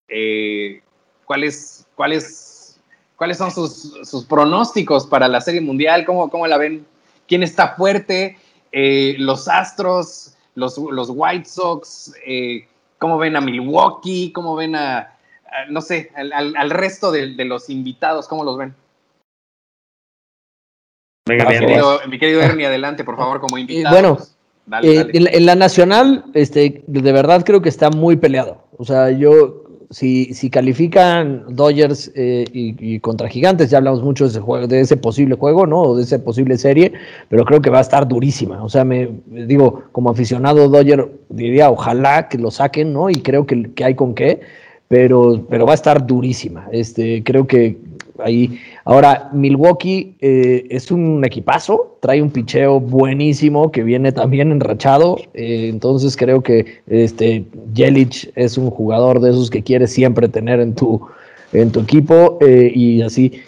[0.08, 0.80] Eh,
[1.24, 6.04] ¿cuáles, ¿Cuáles son sus, sus, pronósticos para la Serie Mundial?
[6.04, 6.86] ¿Cómo, cómo la ven?
[7.28, 8.38] ¿Quién está fuerte?
[8.72, 12.66] Eh, los Astros los, los White Sox, eh,
[12.98, 15.16] cómo ven a Milwaukee, cómo ven a,
[15.68, 18.74] no sé, al, al resto de, de, los invitados, cómo los ven.
[21.26, 23.94] Venga, mi, querido, mi querido Ernie, adelante, por favor, como invitado.
[23.94, 24.18] Bueno,
[24.66, 25.10] dale, dale.
[25.16, 28.64] En, en, la nacional, este, de verdad creo que está muy peleado.
[28.76, 34.30] O sea, yo si, si califican Dodgers eh, y, contra Gigantes, ya hablamos mucho de
[34.30, 35.82] ese, juego, de ese posible juego, ¿no?
[35.82, 36.92] O de esa posible serie,
[37.28, 38.62] pero creo que va a estar durísima.
[38.62, 43.10] O sea, me digo, como aficionado Dodger, diría, ojalá que lo saquen, ¿no?
[43.10, 44.40] Y creo que, que hay con qué,
[44.90, 46.66] pero, pero va a estar durísima.
[46.72, 47.78] Este, creo que
[48.18, 48.58] ahí.
[48.84, 55.16] Ahora, Milwaukee eh, es un equipazo, trae un picheo buenísimo que viene también enrachado.
[55.32, 60.58] Eh, entonces creo que este Jelic es un jugador de esos que quieres siempre tener
[60.58, 61.00] en tu,
[61.52, 63.40] en tu equipo eh, y así.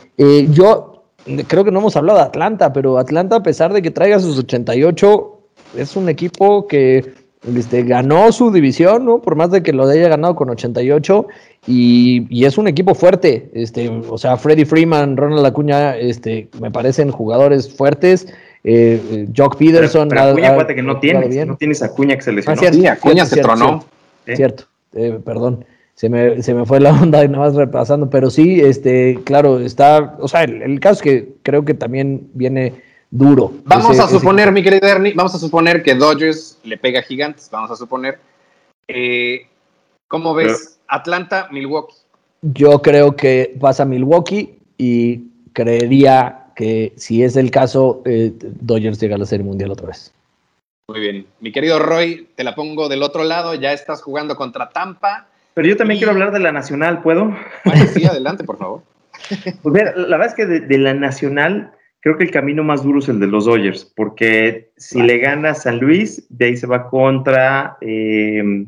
[0.52, 1.02] Yo
[1.48, 4.38] creo que no hemos hablado de Atlanta, pero Atlanta, a pesar de que traiga sus
[4.38, 5.38] 88,
[5.76, 7.21] es un equipo que
[7.56, 9.20] este, ganó su división, ¿no?
[9.20, 11.26] Por más de que lo haya ganado con 88
[11.66, 16.70] y, y, es un equipo fuerte, este, o sea, Freddie Freeman, Ronald Acuña, este, me
[16.70, 18.32] parecen jugadores fuertes.
[18.64, 20.08] Eh, Jock Peterson.
[20.08, 22.54] Pero, pero Acuña, ha, que no tienes, no tienes Acuña que se lesionó.
[22.54, 23.84] Ah, cierto, sí, Acuña cierto, se cierto, tronó.
[24.24, 24.64] Cierto, cierto.
[24.94, 25.64] Eh, perdón.
[25.94, 29.60] Se me, se me fue la onda y nada más repasando, pero sí, este, claro,
[29.60, 32.74] está, o sea, el, el caso es que creo que también viene
[33.12, 33.52] duro.
[33.64, 34.52] Vamos ese, a suponer, ese...
[34.52, 38.18] mi querido Ernie, vamos a suponer que Dodgers le pega a Gigantes, vamos a suponer.
[38.88, 39.46] Eh,
[40.08, 41.94] ¿Cómo ves Pero, Atlanta, Milwaukee?
[42.40, 49.14] Yo creo que pasa Milwaukee y creería que si es el caso, eh, Dodgers llega
[49.14, 50.12] a la Serie Mundial otra vez.
[50.88, 51.26] Muy bien.
[51.40, 55.28] Mi querido Roy, te la pongo del otro lado, ya estás jugando contra Tampa.
[55.54, 56.00] Pero yo también y...
[56.00, 57.36] quiero hablar de la Nacional, ¿puedo?
[57.64, 58.82] Bueno, sí, adelante, por favor.
[59.62, 61.72] Pues mira, la verdad es que de, de la Nacional
[62.02, 65.54] creo que el camino más duro es el de los Dodgers, porque si le gana
[65.54, 68.66] San Luis, de ahí se va contra, eh,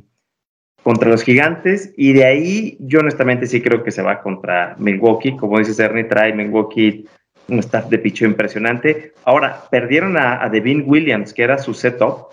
[0.82, 5.36] contra los gigantes, y de ahí yo honestamente sí creo que se va contra Milwaukee,
[5.36, 7.06] como dice Ernie, trae Milwaukee
[7.48, 9.12] un staff de picho impresionante.
[9.24, 12.28] Ahora, perdieron a, a Devin Williams, que era su setup.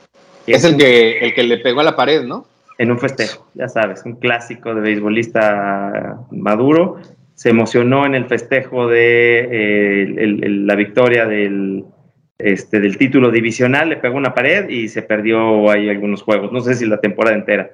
[0.48, 2.46] Es el que, el que le pegó a la pared, ¿no?
[2.82, 6.98] en un festejo, ya sabes, un clásico de beisbolista maduro.
[7.36, 11.86] Se emocionó en el festejo de eh, la victoria del,
[12.38, 16.52] este, del título divisional, le pegó una pared y se perdió ahí algunos juegos.
[16.52, 17.72] No sé si la temporada entera.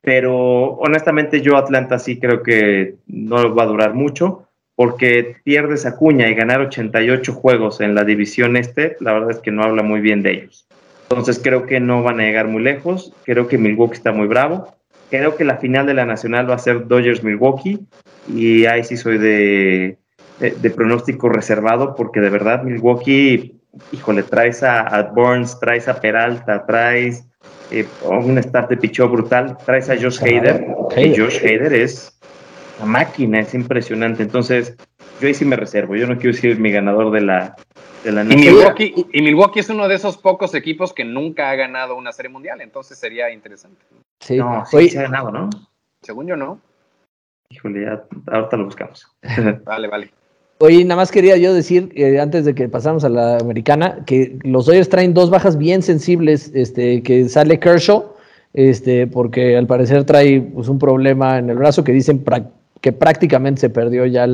[0.00, 5.96] Pero honestamente yo Atlanta sí creo que no va a durar mucho porque pierdes a
[5.96, 9.82] Cuña y ganar 88 juegos en la división este, la verdad es que no habla
[9.82, 10.66] muy bien de ellos.
[11.08, 14.75] Entonces creo que no van a llegar muy lejos, creo que Milwaukee está muy bravo,
[15.10, 17.80] creo que la final de la Nacional va a ser Dodgers-Milwaukee
[18.34, 19.98] y ahí sí soy de,
[20.40, 23.54] de, pronóstico reservado porque de verdad Milwaukee,
[23.92, 27.24] híjole, traes a, Burns, traes a Peralta, traes
[27.70, 32.18] eh, un start de pichó brutal, traes a Josh Hader, y Josh Hader es
[32.78, 34.22] la máquina, es impresionante.
[34.22, 34.76] Entonces,
[35.20, 35.96] yo ahí sí me reservo.
[35.96, 37.56] Yo no quiero decir mi ganador de la,
[38.04, 41.56] de la y Milwaukee, y Milwaukee es uno de esos pocos equipos que nunca ha
[41.56, 43.80] ganado una serie mundial, entonces sería interesante.
[44.20, 45.50] Sí, no, sí se ha ganado, ¿no?
[46.02, 46.60] Según yo, no.
[47.50, 49.06] Híjole, ya, ahorita lo buscamos.
[49.64, 50.10] vale, vale.
[50.58, 54.38] Oye, nada más quería yo decir, eh, antes de que pasamos a la americana, que
[54.42, 58.16] los Dodgers traen dos bajas bien sensibles, este, que sale Kershaw,
[58.54, 62.24] este, porque al parecer trae pues, un problema en el brazo que dicen
[62.80, 64.26] que prácticamente se perdió ya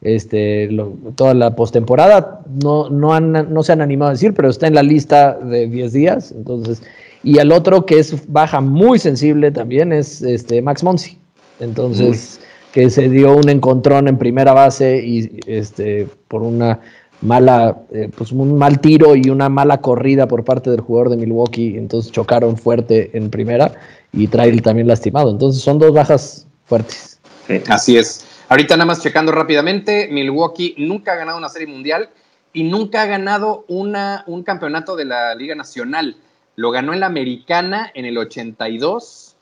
[0.00, 0.70] este,
[1.16, 2.40] toda la postemporada.
[2.62, 5.92] No, no, no se han animado a decir, pero está en la lista de 10
[5.92, 6.30] días.
[6.30, 6.84] Entonces,
[7.28, 11.18] y el otro que es baja muy sensible también es este, Max Monsi.
[11.60, 12.40] Entonces,
[12.72, 16.80] que se dio un encontrón en primera base y este, por una
[17.20, 21.18] mala, eh, pues un mal tiro y una mala corrida por parte del jugador de
[21.18, 23.72] Milwaukee, entonces chocaron fuerte en primera
[24.10, 25.30] y trae también lastimado.
[25.30, 27.20] Entonces son dos bajas fuertes.
[27.68, 28.24] Así es.
[28.48, 32.08] Ahorita nada más checando rápidamente, Milwaukee nunca ha ganado una serie mundial
[32.54, 36.16] y nunca ha ganado una, un campeonato de la Liga Nacional.
[36.58, 39.36] Lo ganó en la Americana en el 82.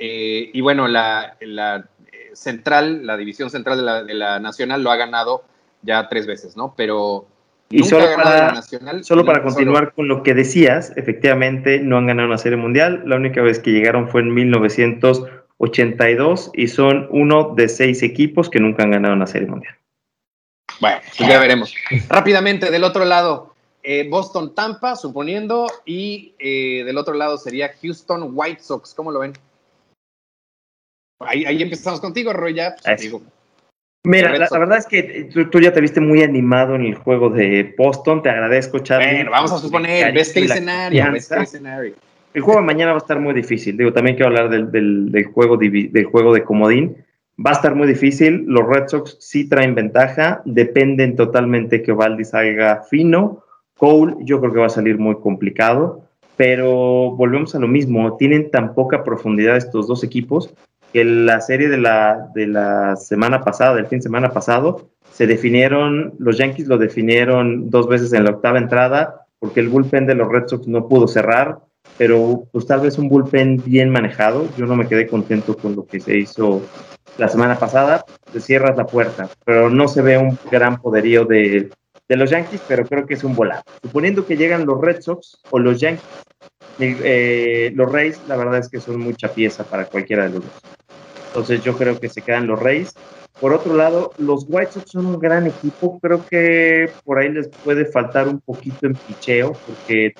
[0.00, 4.82] Eh, y bueno, la, la, eh, central, la división central de la, de la, Nacional
[4.82, 5.44] lo ha ganado
[5.82, 6.74] ya tres veces, ¿no?
[6.76, 7.26] Pero
[7.68, 12.26] y solo para, nacional, solo para continuar con lo que decías, efectivamente no han ganado
[12.26, 13.04] una serie mundial.
[13.06, 15.22] La única vez que llegaron fue en 1900.
[15.62, 19.76] 82 y son uno de seis equipos que nunca han ganado una serie mundial.
[20.80, 21.74] Bueno, pues ya veremos.
[22.08, 23.49] Rápidamente, del otro lado,
[23.82, 28.94] eh, Boston Tampa, suponiendo, y eh, del otro lado sería Houston White Sox.
[28.94, 29.32] ¿Cómo lo ven?
[31.20, 32.54] Ahí, empezamos contigo, Roy.
[32.54, 33.12] Ya, pues,
[34.04, 37.74] Mira, la, verdad es que tú, ya te viste muy animado en el juego de
[37.76, 38.22] Boston.
[38.22, 39.16] Te agradezco, Charlie.
[39.16, 41.94] Bueno, vamos a suponer, best case scenario, best case scenario.
[42.32, 43.76] El juego de mañana va a estar muy difícil.
[43.76, 47.04] Digo, también quiero hablar del, juego, del juego de comodín.
[47.44, 48.44] Va a estar muy difícil.
[48.46, 50.40] Los Red Sox sí traen ventaja.
[50.46, 53.44] Dependen totalmente que Valdi salga fino.
[53.80, 56.02] Cole, yo creo que va a salir muy complicado.
[56.36, 58.16] Pero volvemos a lo mismo.
[58.16, 60.54] Tienen tan poca profundidad estos dos equipos
[60.92, 65.26] que la serie de la, de la semana pasada, del fin de semana pasado, se
[65.26, 70.14] definieron, los Yankees lo definieron dos veces en la octava entrada porque el bullpen de
[70.14, 71.58] los Red Sox no pudo cerrar
[71.98, 74.48] pero pues tal vez un bullpen bien manejado.
[74.56, 76.62] Yo no me quedé contento con lo que se hizo
[77.18, 78.04] la semana pasada.
[78.32, 81.70] Te cierras la puerta, pero no se ve un gran poderío de,
[82.10, 83.62] de los Yankees, pero creo que es un volado.
[83.82, 86.04] Suponiendo que llegan los Red Sox o los Yankees,
[86.80, 90.62] eh, los Rays, la verdad es que son mucha pieza para cualquiera de los dos.
[91.28, 92.94] Entonces yo creo que se quedan los Rays.
[93.40, 96.00] Por otro lado, los White Sox son un gran equipo.
[96.00, 100.12] Creo que por ahí les puede faltar un poquito en picheo, porque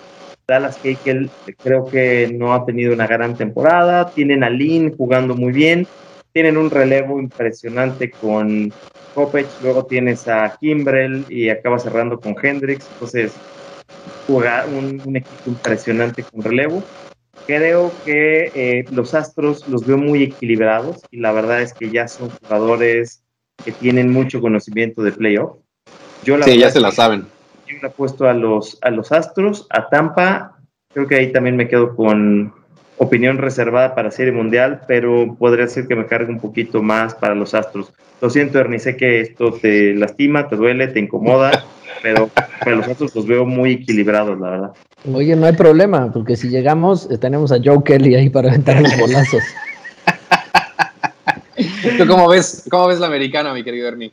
[0.47, 1.29] Dallas Keuchel
[1.61, 4.11] creo que no ha tenido una gran temporada.
[4.11, 5.89] Tienen a Lynn jugando muy bien.
[6.33, 8.73] Tienen un relevo impresionante con
[9.15, 9.47] Kopech.
[9.63, 12.89] Luego tienes a Kimbrell y acaba cerrando con Hendricks.
[12.95, 13.33] Entonces,
[14.27, 16.83] juega un, equipo impresionante con relevo.
[17.47, 22.07] Creo que eh, los Astros los veo muy equilibrados y la verdad es que ya
[22.07, 23.25] son jugadores
[23.65, 25.57] que tienen mucho conocimiento de playoff.
[26.23, 27.27] Yo sí, ya se la saben
[27.71, 30.57] yo he puesto a los, a los Astros, a Tampa.
[30.93, 32.53] Creo que ahí también me quedo con
[33.01, 37.35] opinión reservada para Serie Mundial, pero podría ser que me cargue un poquito más para
[37.35, 37.93] los Astros.
[38.21, 41.65] Lo siento, Ernie, sé que esto te lastima, te duele, te incomoda,
[42.03, 42.29] pero
[42.61, 44.71] para los Astros los veo muy equilibrados, la verdad.
[45.15, 48.95] Oye, no hay problema, porque si llegamos, tenemos a Joe Kelly ahí para aventar los
[49.01, 49.43] bolazos.
[51.97, 54.13] ¿Tú cómo ves, cómo ves la americana, mi querido Ernie?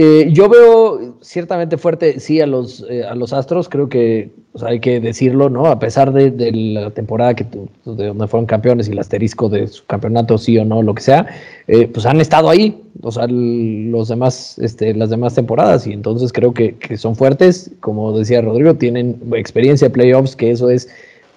[0.00, 4.30] Eh, yo veo ciertamente fuerte, sí, a los, eh, a los Astros, creo que
[4.64, 5.66] hay que decirlo, ¿no?
[5.66, 9.84] A pesar de, la temporada que de donde fueron campeones y el asterisco de su
[9.86, 11.26] campeonato, sí o no, lo que sea,
[11.66, 16.32] eh, pues han estado ahí, o sea, los demás, este, las demás temporadas, y entonces
[16.32, 20.88] creo que, que, son fuertes, como decía Rodrigo, tienen experiencia de playoffs, que eso es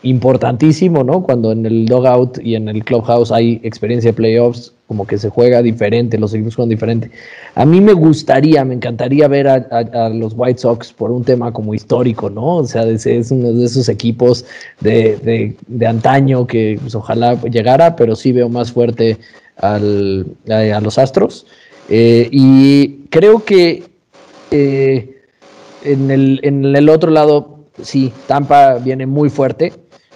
[0.04, 1.24] importantísimo, ¿no?
[1.24, 5.30] Cuando en el dogout y en el clubhouse hay experiencia de playoffs, como que se
[5.30, 7.12] juega diferente, los equipos juegan diferente.
[7.56, 11.74] A mí me gustaría, me encantaría ver a, los White Sox por un tema como
[11.74, 12.58] histórico, ¿no?
[12.58, 14.44] O sea, es, uno de esos equipos
[14.82, 15.56] de,
[15.88, 19.18] antaño que pues, ojalá llegara, pero sí veo más fuerte
[19.56, 21.46] al, a, los Astros.
[21.88, 23.86] Eh, y creo que
[24.52, 25.22] eh,
[25.86, 29.72] en, el, en el otro lado, sí, Tampa viene muy fuerte.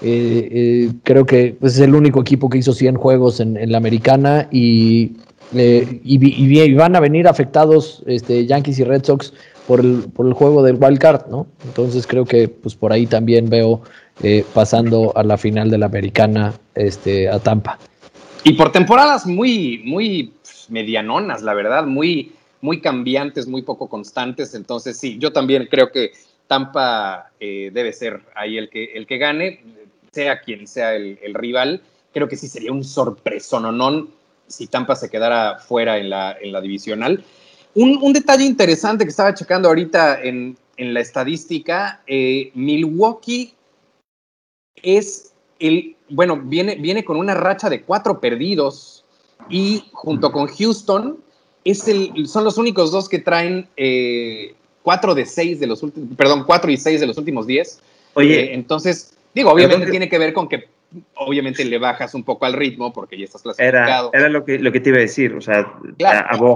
[0.08, 3.80] Eh, eh, creo que pues, es el único equipo que hizo 100 juegos en, la
[3.80, 5.14] americana y,
[5.56, 9.34] eh, y, van a venir afectados este, Yankees y Red Sox
[9.66, 11.48] por el, por el juego del wild card, ¿no?
[11.66, 13.82] Entonces creo que pues por ahí también veo
[14.54, 17.80] pasando a la final de la americana este, a Tampa.
[18.44, 20.34] Y por temporadas muy, muy
[20.70, 22.32] medianonas, la verdad, muy,
[22.62, 24.54] muy cambiantes, muy poco constantes.
[24.54, 26.12] Entonces sí, yo también creo que
[26.46, 29.62] Tampa debe ser ahí el que, el que gane
[30.16, 31.82] sea quien sea el, rival,
[32.14, 34.10] creo que sí sería un sorpresononón
[34.48, 37.24] si Tampa se quedara fuera en la, en la divisional.
[37.74, 43.54] Un, detalle interesante que estaba checando ahorita en, la estadística, eh, Milwaukee
[44.82, 49.04] es el, bueno, viene, viene con una racha de cuatro perdidos
[49.50, 51.20] y junto con Houston
[51.66, 54.54] es el, son los únicos dos que traen eh,
[54.84, 57.80] cuatro de seis de los últimos, perdón, cuatro y seis de los últimos diez.
[58.14, 60.70] Oye, eh, entonces Digo, obviamente tiene que ver con que
[61.16, 64.10] obviamente le bajas un poco al ritmo porque ya estás clasificado.
[64.14, 65.72] Era, era lo, que, lo que te iba a decir, o sea,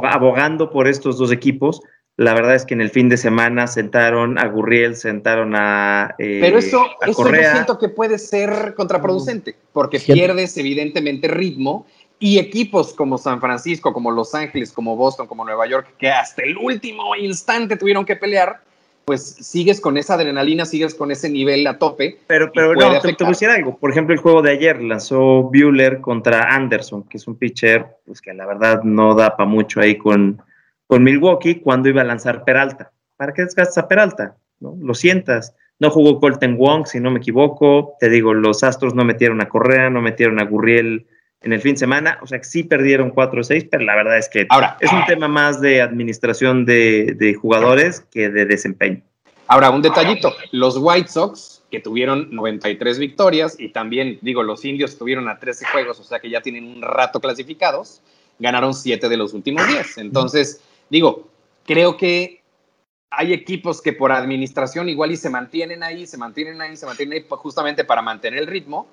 [0.04, 1.82] abogando por estos dos equipos,
[2.16, 6.16] la verdad es que en el fin de semana sentaron a Gurriel, sentaron a.
[6.20, 11.86] Eh, Pero eso, eso yo siento que puede ser contraproducente, porque pierdes evidentemente ritmo
[12.20, 16.44] y equipos como San Francisco, como Los Ángeles, como Boston, como Nueva York, que hasta
[16.44, 18.62] el último instante tuvieron que pelear,
[19.10, 22.20] pues sigues con esa adrenalina, sigues con ese nivel a tope.
[22.28, 23.76] Pero, pero no, te, voy a decir algo.
[23.76, 28.22] Por ejemplo, el juego de ayer lanzó Bueller contra Anderson, que es un pitcher pues,
[28.22, 30.44] que la verdad no da para mucho ahí con,
[30.86, 32.92] con Milwaukee cuando iba a lanzar Peralta.
[33.18, 34.38] ¿Para qué desgastas a Peralta?
[34.60, 34.78] ¿No?
[34.80, 35.56] Lo sientas.
[35.80, 37.96] No jugó Colton Wong, si no me equivoco.
[38.00, 41.08] Te digo, los Astros no metieron a Correa, no metieron a Gurriel
[41.42, 42.20] en el fin de semana.
[42.22, 44.92] O sea, que sí perdieron 4 o 6, pero la verdad es que ahora, es
[44.92, 49.02] un tema más de administración de, jugadores que de desempeño.
[49.48, 54.98] Ahora, un detallito, los White Sox, que tuvieron 93 victorias, y también, digo, los indios
[54.98, 58.02] tuvieron a 13 juegos, o sea que ya tienen un rato clasificados,
[58.38, 59.98] ganaron 7 de los últimos 10.
[60.00, 61.30] Entonces, digo,
[61.66, 62.44] creo que
[63.12, 67.20] hay equipos que por administración igual y se mantienen ahí, se mantienen ahí, se mantienen
[67.20, 68.88] ahí justamente para mantener el ritmo,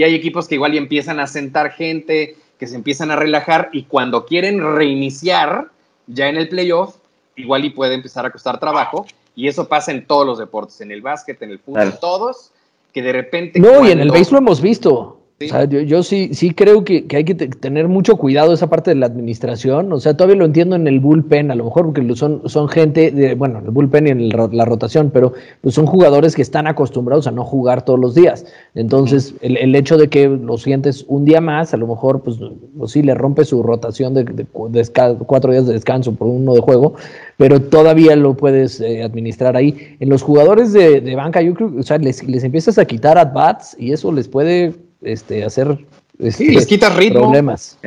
[0.00, 3.68] y hay equipos que igual y empiezan a sentar gente, que se empiezan a relajar
[3.70, 5.68] y cuando quieren reiniciar
[6.06, 6.96] ya en el playoff,
[7.36, 9.04] igual y puede empezar a costar trabajo.
[9.36, 12.50] Y eso pasa en todos los deportes, en el básquet, en el fútbol, todos,
[12.94, 13.60] que de repente...
[13.60, 15.19] No, y en el béisbol hemos visto.
[15.42, 18.96] O sea, yo, sí, sí creo que, hay que tener mucho cuidado esa parte de
[18.96, 19.90] la administración.
[19.90, 23.10] O sea, todavía lo entiendo en el bullpen, a lo mejor porque son, son gente,
[23.10, 25.32] de, bueno, el bullpen y en la rotación, pero
[25.62, 28.44] pues son jugadores que están acostumbrados a no jugar todos los días.
[28.74, 32.36] Entonces, el, hecho de que lo sientes un día más, a lo mejor, pues,
[32.76, 36.96] pues sí le rompe su rotación de, cuatro días de descanso por uno de juego,
[37.38, 39.96] pero todavía lo puedes eh, administrar ahí.
[40.00, 43.74] En los jugadores de, banca, yo creo, o sea, les, les empiezas a quitar at-bats
[43.78, 45.78] y eso les puede este, hacer
[46.18, 47.20] este, les quitas ritmo.
[47.20, 47.78] Problemas.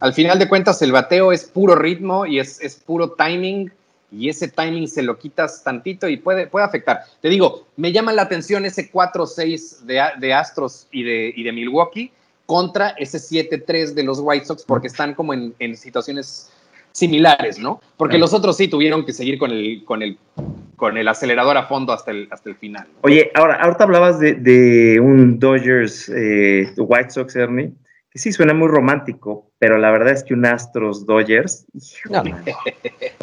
[0.00, 3.70] Al final de cuentas, el bateo es puro ritmo y es, es puro timing
[4.10, 7.00] y ese timing se lo quitas tantito y puede, puede afectar.
[7.20, 11.52] Te digo, me llama la atención ese 4-6 de, de, Astros y de, y de
[11.52, 12.12] Milwaukee
[12.46, 16.50] contra ese 7-3 de los White Sox porque están como en, en situaciones
[16.96, 17.80] similares, ¿no?
[17.98, 20.18] Porque los otros sí tuvieron que seguir con el, con el,
[20.76, 22.86] con el acelerador a fondo hasta el, hasta el final.
[23.02, 27.72] Oye, ahora, ahorita hablabas de, un Dodgers eh, White Sox, Ernie,
[28.10, 31.66] que sí suena muy romántico, pero la verdad es que un Astros Dodgers.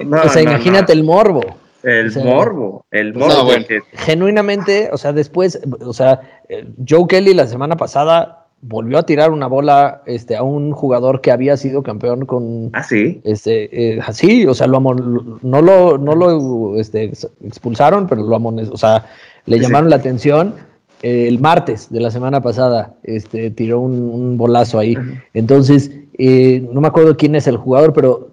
[0.06, 1.42] No, o sea, imagínate el morbo.
[1.82, 3.52] El morbo, el morbo.
[3.94, 9.32] Genuinamente, o sea, después, o sea, eh, Joe Kelly la semana pasada volvió a tirar
[9.32, 12.70] una bola este, a un jugador que había sido campeón con.
[12.74, 13.22] Ah, sí.
[13.24, 17.12] Este, eh, sí, o sea, lo no lo, no lo este,
[17.44, 19.06] expulsaron, pero lo o sea,
[19.46, 20.56] le llamaron la atención.
[21.02, 24.96] Eh, el martes de la semana pasada este, tiró un, bolazo ahí.
[25.34, 28.30] Entonces, eh, no me acuerdo quién es el jugador, pero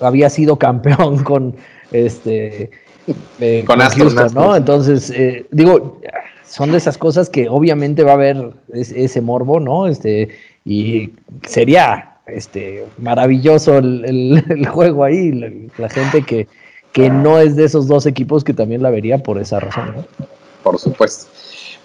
[0.00, 1.54] había sido campeón con
[1.92, 2.70] este.
[3.66, 4.56] con, Astros, ¿no?
[4.56, 5.12] Entonces,
[5.50, 6.00] digo,
[6.48, 9.86] son de esas cosas que obviamente va a haber ese morbo, ¿no?
[9.86, 10.28] Este,
[10.64, 11.10] y
[11.46, 15.32] sería este, maravilloso el, juego ahí,
[15.76, 16.48] la, gente que,
[16.92, 20.04] que no es de esos dos equipos que también la vería por esa razón, ¿no?
[20.62, 21.30] Por supuesto.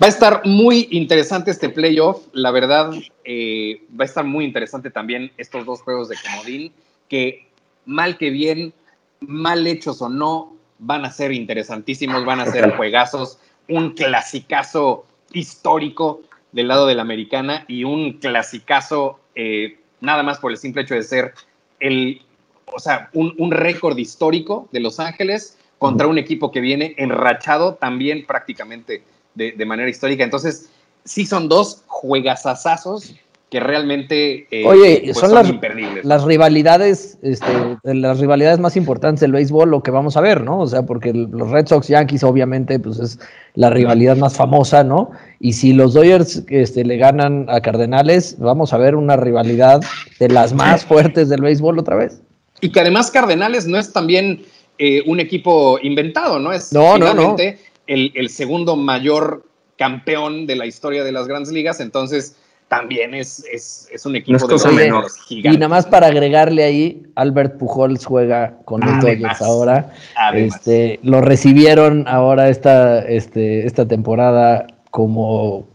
[0.01, 2.91] Va a estar muy interesante este playoff, la verdad,
[3.24, 6.74] eh, va a estar muy interesante también estos dos juegos de comodín,
[7.07, 7.47] que
[7.86, 8.74] mal que bien,
[9.20, 13.39] mal hechos o no, van a ser interesantísimos, van a ser juegazos,
[13.70, 20.51] un clasicazo histórico del lado de la americana y un clasicazo eh, nada más por
[20.51, 21.34] el simple hecho de ser
[21.80, 22.22] el,
[22.66, 28.26] o sea, un, récord histórico de Los Ángeles contra un equipo que viene enrachado también
[28.26, 29.03] prácticamente
[29.36, 30.24] de, manera histórica.
[30.24, 30.70] Entonces,
[31.03, 33.16] sí son dos juegasazazos
[33.54, 36.04] que realmente eh, Oye, pues, son, las, imperdibles.
[36.04, 37.45] Las rivalidades, este,
[37.84, 40.62] las rivalidades más importantes del béisbol, lo que vamos a ver, ¿no?
[40.62, 43.20] O sea, porque los Red Sox Yankees, obviamente, pues es
[43.54, 45.12] la rivalidad más famosa, ¿no?
[45.39, 49.82] Y si los Dodgers este, le ganan a Cardenales, vamos a ver una rivalidad
[50.20, 52.24] de las más fuertes del béisbol otra vez.
[52.60, 54.45] Y que además Cardenales no es también
[54.80, 56.54] eh, un equipo inventado, ¿no?
[56.54, 59.45] Es no, finalmente El, el segundo mayor
[59.78, 62.36] campeón de la historia de las grandes ligas, entonces
[62.76, 68.06] también es, es, un equipo de menor, Y nada más para agregarle ahí, Albert Pujols
[68.06, 69.94] juega con los Dodgers ahora.
[70.34, 75.68] Este, lo recibieron ahora esta, este, esta temporada como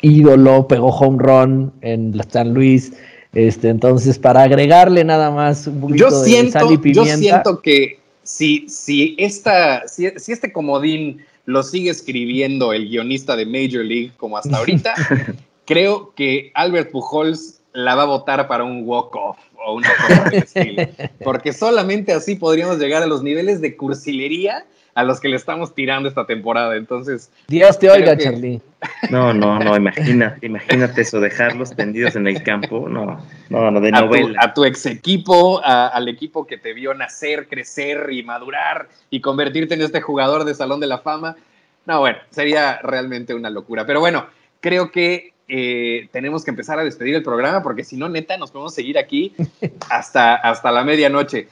[0.00, 2.92] ídolo, pegó home run en San Luis.
[3.32, 7.10] Este, entonces, para agregarle nada más un poquito yo siento, de sal y pimienta.
[7.10, 13.36] Yo siento que si, si, esta, si, si este comodín lo sigue escribiendo el guionista
[13.36, 14.94] de Major League como hasta ahorita,
[15.70, 20.34] creo que Albert Pujols la va a votar para un walk-off o una cosa del
[20.42, 20.82] estilo.
[21.22, 24.64] Porque solamente así podríamos llegar a los niveles de cursilería
[24.96, 26.74] a los que le estamos tirando esta temporada.
[26.74, 27.30] Entonces.
[27.46, 28.60] Dios te oiga, Charlie.
[29.10, 32.88] No, no, no, imagina, imagínate eso, dejarlos tendidos en el campo.
[32.88, 34.40] No, no, no, de novela.
[34.40, 39.74] a tu ex equipo, al equipo que te vio nacer, crecer y madurar y convertirte
[39.74, 41.36] en este jugador de Salón de la Fama.
[41.84, 43.84] No, bueno, sería realmente una locura.
[43.84, 44.26] Pero bueno,
[44.60, 48.52] creo que eh, tenemos que empezar a despedir el programa porque si no, neta, nos
[48.52, 49.34] podemos seguir aquí
[49.90, 51.48] hasta, hasta la medianoche.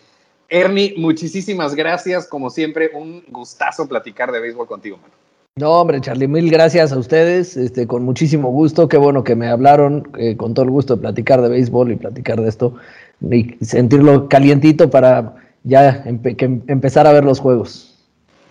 [0.48, 2.26] Ernie, muchísimas gracias.
[2.26, 5.12] Como siempre, un gustazo platicar de béisbol contigo, mano.
[5.56, 8.88] No, hombre, Charlie, mil gracias a ustedes, este, con muchísimo gusto.
[8.88, 11.96] Qué bueno que me hablaron, eh, con todo el gusto de platicar de béisbol y
[11.96, 12.76] platicar de esto
[13.20, 15.34] y sentirlo calientito para
[15.64, 17.98] ya empezar a ver los juegos.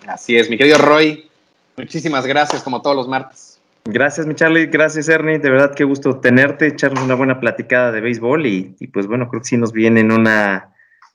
[0.06, 1.30] Así es, mi querido Roy,
[1.78, 3.57] muchísimas gracias como todos los martes.
[3.90, 4.68] Gracias, mi Charlie.
[4.68, 5.40] Gracias, Ernie.
[5.40, 8.46] De verdad, qué gusto tenerte, echarnos una buena platicada de béisbol.
[8.46, 10.74] Y, pues bueno, creo que sí nos vienen una,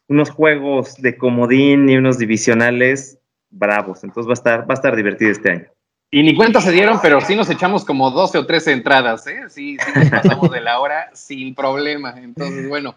[0.08, 3.18] unos juegos de comodín y unos divisionales
[3.50, 4.04] bravos.
[4.04, 5.66] Entonces va a estar, va a estar divertido este año.
[6.10, 9.42] Y ni cuenta se dieron, pero sí nos echamos como 12 o 13 entradas, ¿eh?
[9.48, 12.14] Sí, sí nos pasamos de la hora sin problema.
[12.18, 12.94] Entonces, bueno,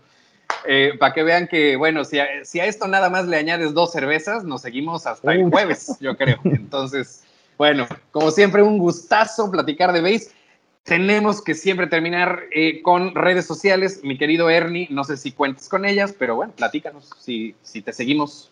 [0.66, 3.74] eh, para que vean que, bueno, si a, si a, esto nada más le añades
[3.74, 6.40] dos cervezas, nos seguimos hasta el jueves, yo creo.
[6.44, 7.25] Entonces,
[7.58, 10.32] bueno, como siempre, un gustazo platicar de base.
[10.84, 14.01] Tenemos que siempre terminar eh, con redes sociales.
[14.03, 17.91] Mi querido Ernie, no sé si cuentes con ellas, pero bueno, platícanos si, si te
[17.91, 18.51] seguimos.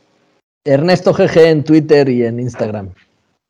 [0.66, 2.89] Ernesto GG en Twitter y en Instagram.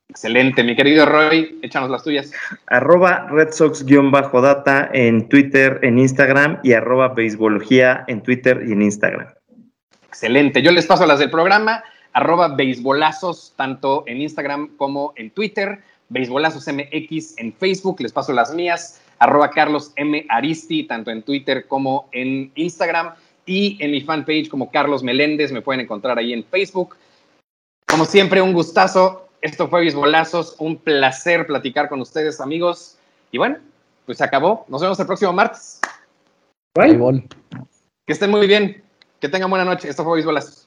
[0.10, 2.32] Excelente, mi querido Roy, échanos las tuyas.
[2.68, 9.28] Arroba Red Sox-data en Twitter, en Instagram y arroba Beisbología en Twitter y en Instagram.
[10.08, 11.84] Excelente, yo les paso las del programa
[12.14, 18.54] arroba beisbolazos, tanto en Instagram como en Twitter, beisbolazos MX en Facebook, les paso las
[18.54, 20.26] mías, arroba Carlos M.
[20.30, 23.14] Aristi, tanto en Twitter como en Instagram,
[23.46, 26.96] y en mi fanpage como Carlos Meléndez, me pueden encontrar ahí en Facebook.
[27.88, 29.28] Como siempre, un gustazo.
[29.42, 32.98] Esto fue Beisbolazos, un placer platicar con ustedes, amigos.
[33.32, 33.58] Y bueno,
[34.06, 34.66] pues se acabó.
[34.70, 35.82] Nos vemos el próximo martes.
[36.76, 37.28] Bye.
[38.08, 38.82] Que estén muy bien.
[39.20, 39.90] Que tengan buena noche.
[39.90, 40.63] Esto fue Beisbolazos.